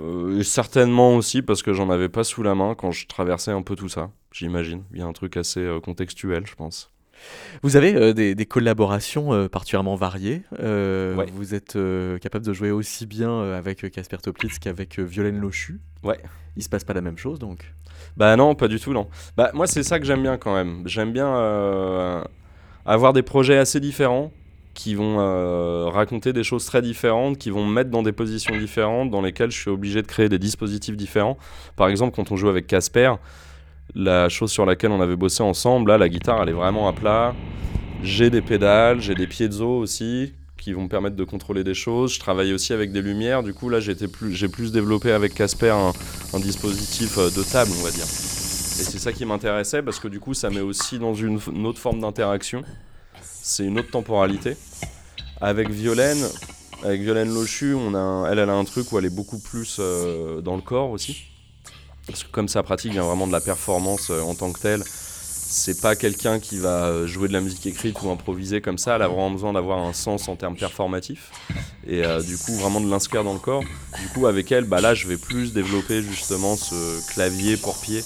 [0.00, 3.62] Euh, certainement aussi parce que j'en avais pas sous la main quand je traversais un
[3.62, 4.82] peu tout ça, j'imagine.
[4.92, 6.90] Il y a un truc assez euh, contextuel, je pense.
[7.62, 10.42] Vous avez euh, des, des collaborations euh, particulièrement variées.
[10.58, 11.26] Euh, Ouais.
[11.32, 11.78] Vous êtes
[12.20, 15.80] capable de jouer aussi bien avec Casper Toplitz qu'avec Violaine Lochu.
[16.02, 16.18] Ouais.
[16.56, 17.72] Il se passe pas la même chose donc?
[18.16, 19.08] Bah non, pas du tout, non.
[19.36, 20.82] Bah moi, c'est ça que j'aime bien quand même.
[20.86, 22.24] J'aime bien
[22.86, 24.32] avoir des projets assez différents
[24.74, 28.56] qui vont euh, raconter des choses très différentes, qui vont me mettre dans des positions
[28.56, 31.36] différentes, dans lesquelles je suis obligé de créer des dispositifs différents.
[31.76, 33.14] Par exemple, quand on joue avec Casper,
[33.94, 36.92] la chose sur laquelle on avait bossé ensemble, là, la guitare, elle est vraiment à
[36.92, 37.34] plat.
[38.02, 42.14] J'ai des pédales, j'ai des piezo aussi qui vont me permettre de contrôler des choses.
[42.14, 43.42] Je travaille aussi avec des lumières.
[43.42, 45.92] Du coup, là, j'ai plus développé avec Casper un,
[46.34, 48.39] un dispositif euh, de table, on va dire.
[48.80, 51.78] Et c'est ça qui m'intéressait parce que du coup, ça met aussi dans une, autre
[51.78, 52.62] forme d'interaction.
[53.22, 54.56] C'est une autre temporalité.
[55.38, 56.22] Avec Violaine,
[56.82, 57.76] avec Violaine Lochu,
[58.30, 61.24] elle, a un truc où elle est beaucoup plus euh, dans le corps aussi.
[62.06, 64.82] Parce que comme sa pratique vient vraiment de la performance euh, en tant que telle,
[64.82, 68.96] c'est pas quelqu'un qui va euh, jouer de la musique écrite ou improviser comme ça.
[68.96, 71.30] Elle a vraiment besoin d'avoir un sens en termes performatifs.
[71.86, 73.64] Et du coup, vraiment de l'inscrire dans le corps.
[74.00, 78.02] Du coup, avec elle, bah là, je vais plus développer justement ce clavier pour pied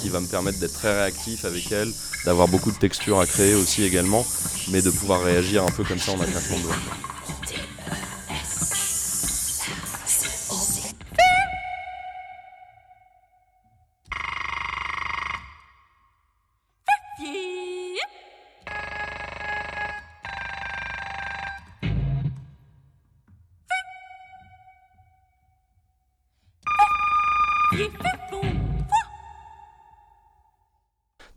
[0.00, 1.92] qui va me permettre d'être très réactif avec elle,
[2.24, 4.24] d'avoir beaucoup de textures à créer aussi également,
[4.70, 6.68] mais de pouvoir réagir un peu comme ça en un claquement de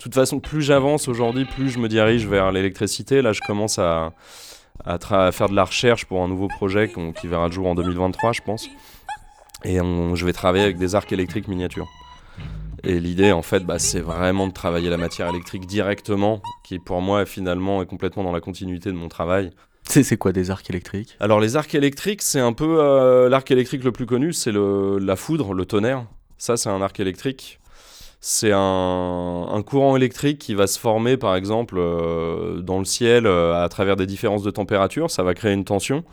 [0.03, 3.21] toute façon, plus j'avance aujourd'hui, plus je me dirige vers l'électricité.
[3.21, 4.13] Là, je commence à,
[4.85, 8.33] à, faire de la recherche pour un nouveau projet qui verra le jour en 2023,
[8.33, 8.69] je pense.
[9.63, 11.87] Et je vais travailler avec des arcs électriques miniatures.
[12.83, 17.01] Et l'idée, en fait, bah, c'est vraiment de travailler la matière électrique directement, qui pour
[17.01, 19.51] moi, finalement, est complètement dans la continuité de mon travail.
[19.83, 21.15] C'est quoi des arcs électriques?
[21.19, 22.79] Alors, les arcs électriques, c'est un peu.
[22.79, 26.05] Euh, l'arc électrique le plus connu, c'est la foudre, le tonnerre.
[26.37, 27.59] Ça, c'est un arc électrique.
[28.23, 33.63] C'est un, courant électrique qui va se former, par exemple, euh, dans le ciel euh,
[33.63, 35.09] à travers des différences de température.
[35.09, 36.03] Ça va créer une tension.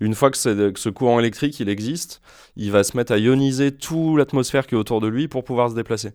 [0.00, 2.22] Une fois que, ce courant électrique il existe,
[2.56, 5.68] il va se mettre à ioniser toute l'atmosphère qui est autour de lui pour pouvoir
[5.68, 6.12] se déplacer.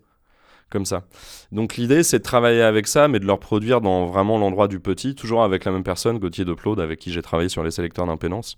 [0.72, 1.04] Comme ça.
[1.52, 4.80] Donc l'idée, c'est de travailler avec ça, mais de le reproduire dans vraiment l'endroit du
[4.80, 7.70] petit, toujours avec la même personne, Gauthier de Plaude, avec qui j'ai travaillé sur les
[7.70, 8.56] sélecteurs d'impédance.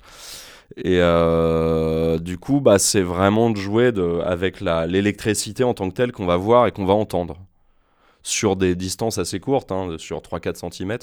[0.77, 3.91] Et euh, du coup, bah, c'est vraiment de jouer
[4.23, 7.37] avec l'électricité en tant que telle qu'on va voir et qu'on va entendre
[8.23, 10.97] sur des distances assez courtes, hein, sur 3-4 cm.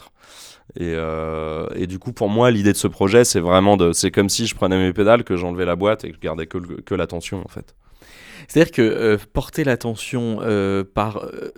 [0.76, 3.92] Et, euh, et, du coup, pour moi, l'idée de ce projet, c'est vraiment de.
[3.92, 6.46] C'est comme si je prenais mes pédales, que j'enlevais la boîte et que je gardais
[6.46, 7.76] que, que l'attention, en fait.
[8.48, 10.40] C'est-à-dire que euh, porter l'attention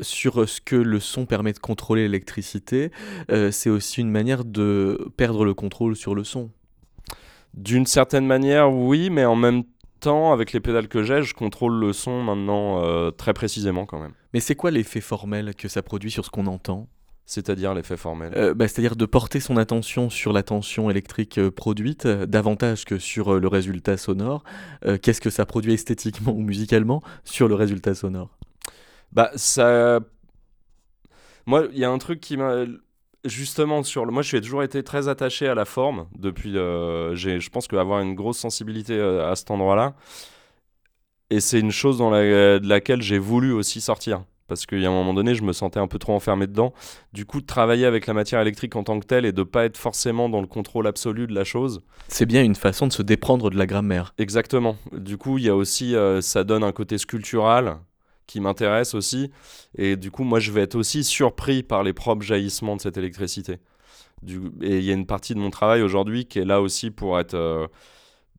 [0.03, 2.91] sur ce que le son permet de contrôler l'électricité,
[3.51, 6.51] c'est aussi une manière de perdre le contrôle sur le son.
[7.57, 9.63] D'une certaine manière, oui, mais en même
[10.01, 14.01] temps, avec les pédales que j'ai, je contrôle le son maintenant euh, très précisément quand
[14.01, 14.13] même.
[14.33, 16.89] Mais c'est quoi l'effet formel que ça produit sur ce qu'on entend?
[17.27, 18.33] C'est-à-dire l'effet formel?
[18.37, 22.99] Euh, bah, C'est-à-dire de porter son attention sur la tension électrique euh, produite davantage que
[22.99, 24.43] sur le résultat sonore.
[25.01, 28.37] Qu'est-ce que ça produit esthétiquement ou musicalement sur le résultat sonore?
[29.13, 30.01] Bah ça...
[31.47, 32.65] Moi, il y a un truc qui m'a
[33.25, 34.13] justement sur le...
[34.13, 37.67] moi je suis toujours été très attaché à la forme depuis euh, j'ai je pense
[37.67, 39.95] qu'avoir une grosse sensibilité euh, à cet endroit là
[41.31, 42.59] et c'est une chose dans la...
[42.59, 44.25] de laquelle j'ai voulu aussi sortir.
[44.47, 46.75] Parce qu'il y a un moment donné je me sentais un peu trop enfermé dedans.
[47.13, 49.65] Du coup de travailler avec la matière électrique en tant que telle et de pas
[49.65, 51.81] être forcément dans le contrôle absolu de la chose.
[52.09, 54.15] C'est bien une façon de se déprendre de la grammaire.
[54.19, 54.77] Exactement.
[54.93, 57.79] Du coup il y a aussi euh, ça donne un côté sculptural
[58.27, 59.31] qui m'intéresse aussi.
[59.77, 62.97] Et du coup, moi, je vais être aussi surpris par les propres jaillissements de cette
[62.97, 63.59] électricité.
[64.63, 67.19] Et il y a une partie de mon travail aujourd'hui qui est là aussi pour
[67.19, 67.35] être.
[67.35, 67.67] Euh,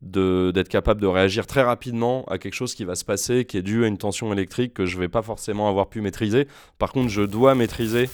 [0.02, 3.62] d'être capable de réagir très rapidement à quelque chose qui va se passer, qui est
[3.62, 6.46] dû à une tension électrique que je vais pas forcément avoir pu maîtriser.
[6.78, 8.10] Par contre, je dois maîtriser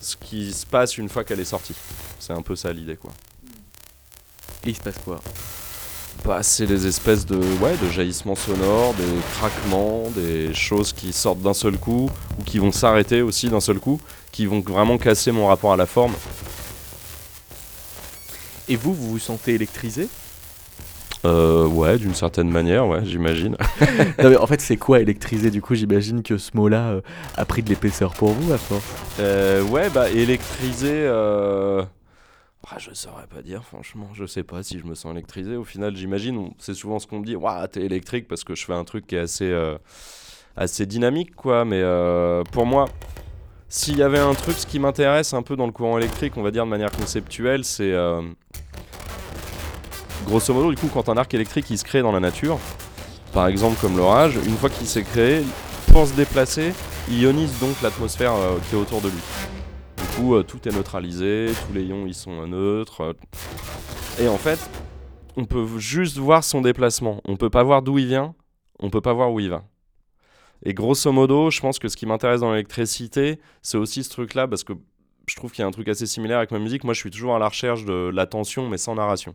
[0.00, 1.76] ce qui se passe une fois qu'elle est sortie.
[2.18, 3.12] C'est un peu ça l'idée, quoi.
[4.64, 5.20] Et il se passe quoi?
[6.24, 9.04] Bah, c'est des espèces de, ouais, de jaillissements sonores, des
[9.34, 13.78] craquements, des choses qui sortent d'un seul coup, ou qui vont s'arrêter aussi d'un seul
[13.78, 14.00] coup,
[14.32, 16.14] qui vont vraiment casser mon rapport à la forme.
[18.68, 20.08] Et vous, vous vous sentez électrisé?
[21.24, 23.56] Euh, ouais, d'une certaine manière, ouais, j'imagine.
[24.40, 25.50] en fait, c'est quoi électriser?
[25.50, 27.00] Du coup, j'imagine que ce mot-là euh,
[27.36, 28.84] a pris de l'épaisseur pour vous à force.
[29.20, 31.06] Euh, ouais, bah électriser.
[32.64, 32.74] Euh...
[32.74, 34.08] Ah, je saurais pas dire, franchement.
[34.14, 35.56] Je sais pas si je me sens électrisé.
[35.56, 38.64] Au final, j'imagine, c'est souvent ce qu'on me dit Waouh, t'es électrique parce que je
[38.64, 39.76] fais un truc qui est assez, euh,
[40.56, 41.64] assez dynamique, quoi.
[41.64, 42.86] Mais euh, pour moi,
[43.68, 46.42] s'il y avait un truc, ce qui m'intéresse un peu dans le courant électrique, on
[46.42, 47.92] va dire de manière conceptuelle, c'est.
[47.92, 48.22] Euh,
[50.26, 52.58] grosso modo, du coup, quand un arc électrique il se crée dans la nature,
[53.32, 55.42] par exemple comme l'orage, une fois qu'il s'est créé,
[55.92, 56.72] pour se déplacer,
[57.08, 58.32] il ionise donc l'atmosphère
[58.68, 59.20] qui est autour de lui.
[60.16, 63.00] Coup, euh, tout est neutralisé, tous les ions ils sont neutres.
[63.00, 63.12] Euh.
[64.20, 64.60] Et en fait,
[65.36, 67.20] on peut juste voir son déplacement.
[67.24, 68.34] On peut pas voir d'où il vient,
[68.78, 69.64] on peut pas voir où il va.
[70.64, 74.46] Et grosso modo, je pense que ce qui m'intéresse dans l'électricité, c'est aussi ce truc-là,
[74.46, 74.72] parce que
[75.26, 76.84] je trouve qu'il y a un truc assez similaire avec ma musique.
[76.84, 79.34] Moi, je suis toujours à la recherche de la tension, mais sans narration.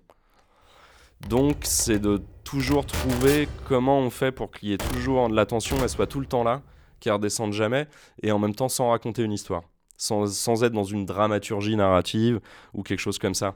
[1.28, 5.46] Donc, c'est de toujours trouver comment on fait pour qu'il y ait toujours de la
[5.46, 6.62] tension, elle soit tout le temps là,
[7.02, 7.88] qu'elle redescende jamais,
[8.24, 9.64] et en même temps sans raconter une histoire
[10.00, 12.40] sans, être dans une dramaturgie narrative
[12.74, 13.56] ou quelque chose comme ça.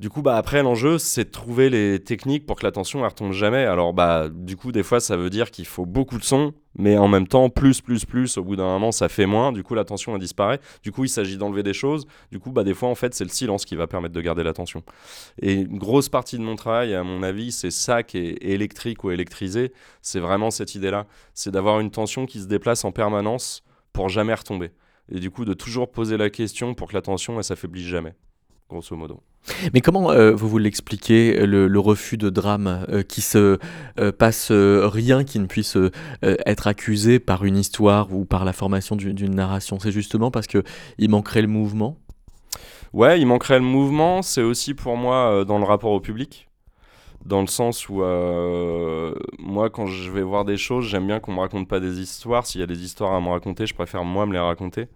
[0.00, 3.32] Du coup, bah, après, l'enjeu, c'est de trouver les techniques pour que l'attention ne retombe
[3.32, 3.64] jamais.
[3.64, 6.98] Alors, bah, du coup, des fois, ça veut dire qu'il faut beaucoup de son, mais
[6.98, 9.52] en même temps, plus, plus, plus, au bout d'un moment, ça fait moins.
[9.52, 10.58] Du coup, l'attention, elle disparaît.
[10.82, 12.06] Du coup, il s'agit d'enlever des choses.
[12.32, 14.42] Du coup, bah, des fois, en fait, c'est le silence qui va permettre de garder
[14.42, 14.82] l'attention.
[15.40, 19.04] Et une grosse partie de mon travail, à mon avis, c'est ça qui est électrique
[19.04, 19.72] ou électrisé.
[20.02, 21.06] C'est vraiment cette idée-là.
[21.34, 23.62] C'est d'avoir une tension qui se déplace en permanence
[23.92, 24.72] pour jamais retomber
[25.10, 28.14] et du coup de toujours poser la question pour que l'attention elle s'affaiblisse jamais,
[28.68, 29.20] grosso modo.
[29.72, 33.58] Mais comment euh, vous vous l'expliquez, le, refus de drame, euh, qui se
[34.00, 35.76] euh, passe rien qui ne puisse
[36.22, 39.78] être accusé par une histoire ou par la formation d'une narration?
[39.78, 41.98] C'est justement parce qu'il manquerait le mouvement?
[42.92, 46.48] Ouais, il manquerait le mouvement, c'est aussi pour moi dans le rapport au public.
[47.24, 51.32] Dans le sens où euh, moi quand je vais voir des choses j'aime bien qu'on
[51.32, 52.46] me raconte pas des histoires.
[52.46, 54.88] S'il y a des histoires à me raconter je préfère moi me les raconter.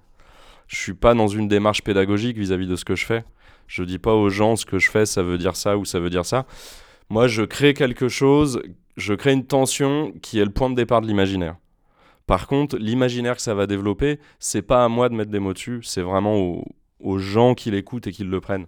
[0.66, 3.24] Je suis pas dans une démarche pédagogique vis-à-vis de ce que je fais.
[3.66, 6.00] Je dis pas aux gens ce que je fais ça veut dire ça ou ça
[6.00, 6.46] veut dire ça.
[7.08, 8.62] Moi je crée quelque chose
[8.96, 11.56] je crée une tension qui est le point de départ de l'imaginaire.
[12.26, 15.54] Par contre l'imaginaire que ça va développer c'est pas à moi de mettre des mots
[15.54, 16.64] dessus c'est vraiment aux,
[17.00, 18.66] aux gens qui l'écoutent et qui le prennent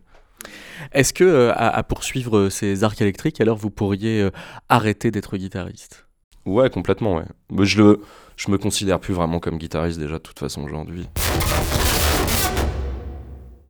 [0.93, 4.31] Est-ce que, euh, à, poursuivre euh, ces arcs électriques, alors vous pourriez euh,
[4.69, 6.07] arrêter d'être guitariste?
[6.47, 7.27] Ouais, complètement, ouais.
[7.51, 8.01] Mais je, le,
[8.37, 11.09] je me considère plus vraiment comme guitariste déjà, de toute façon, aujourd'hui.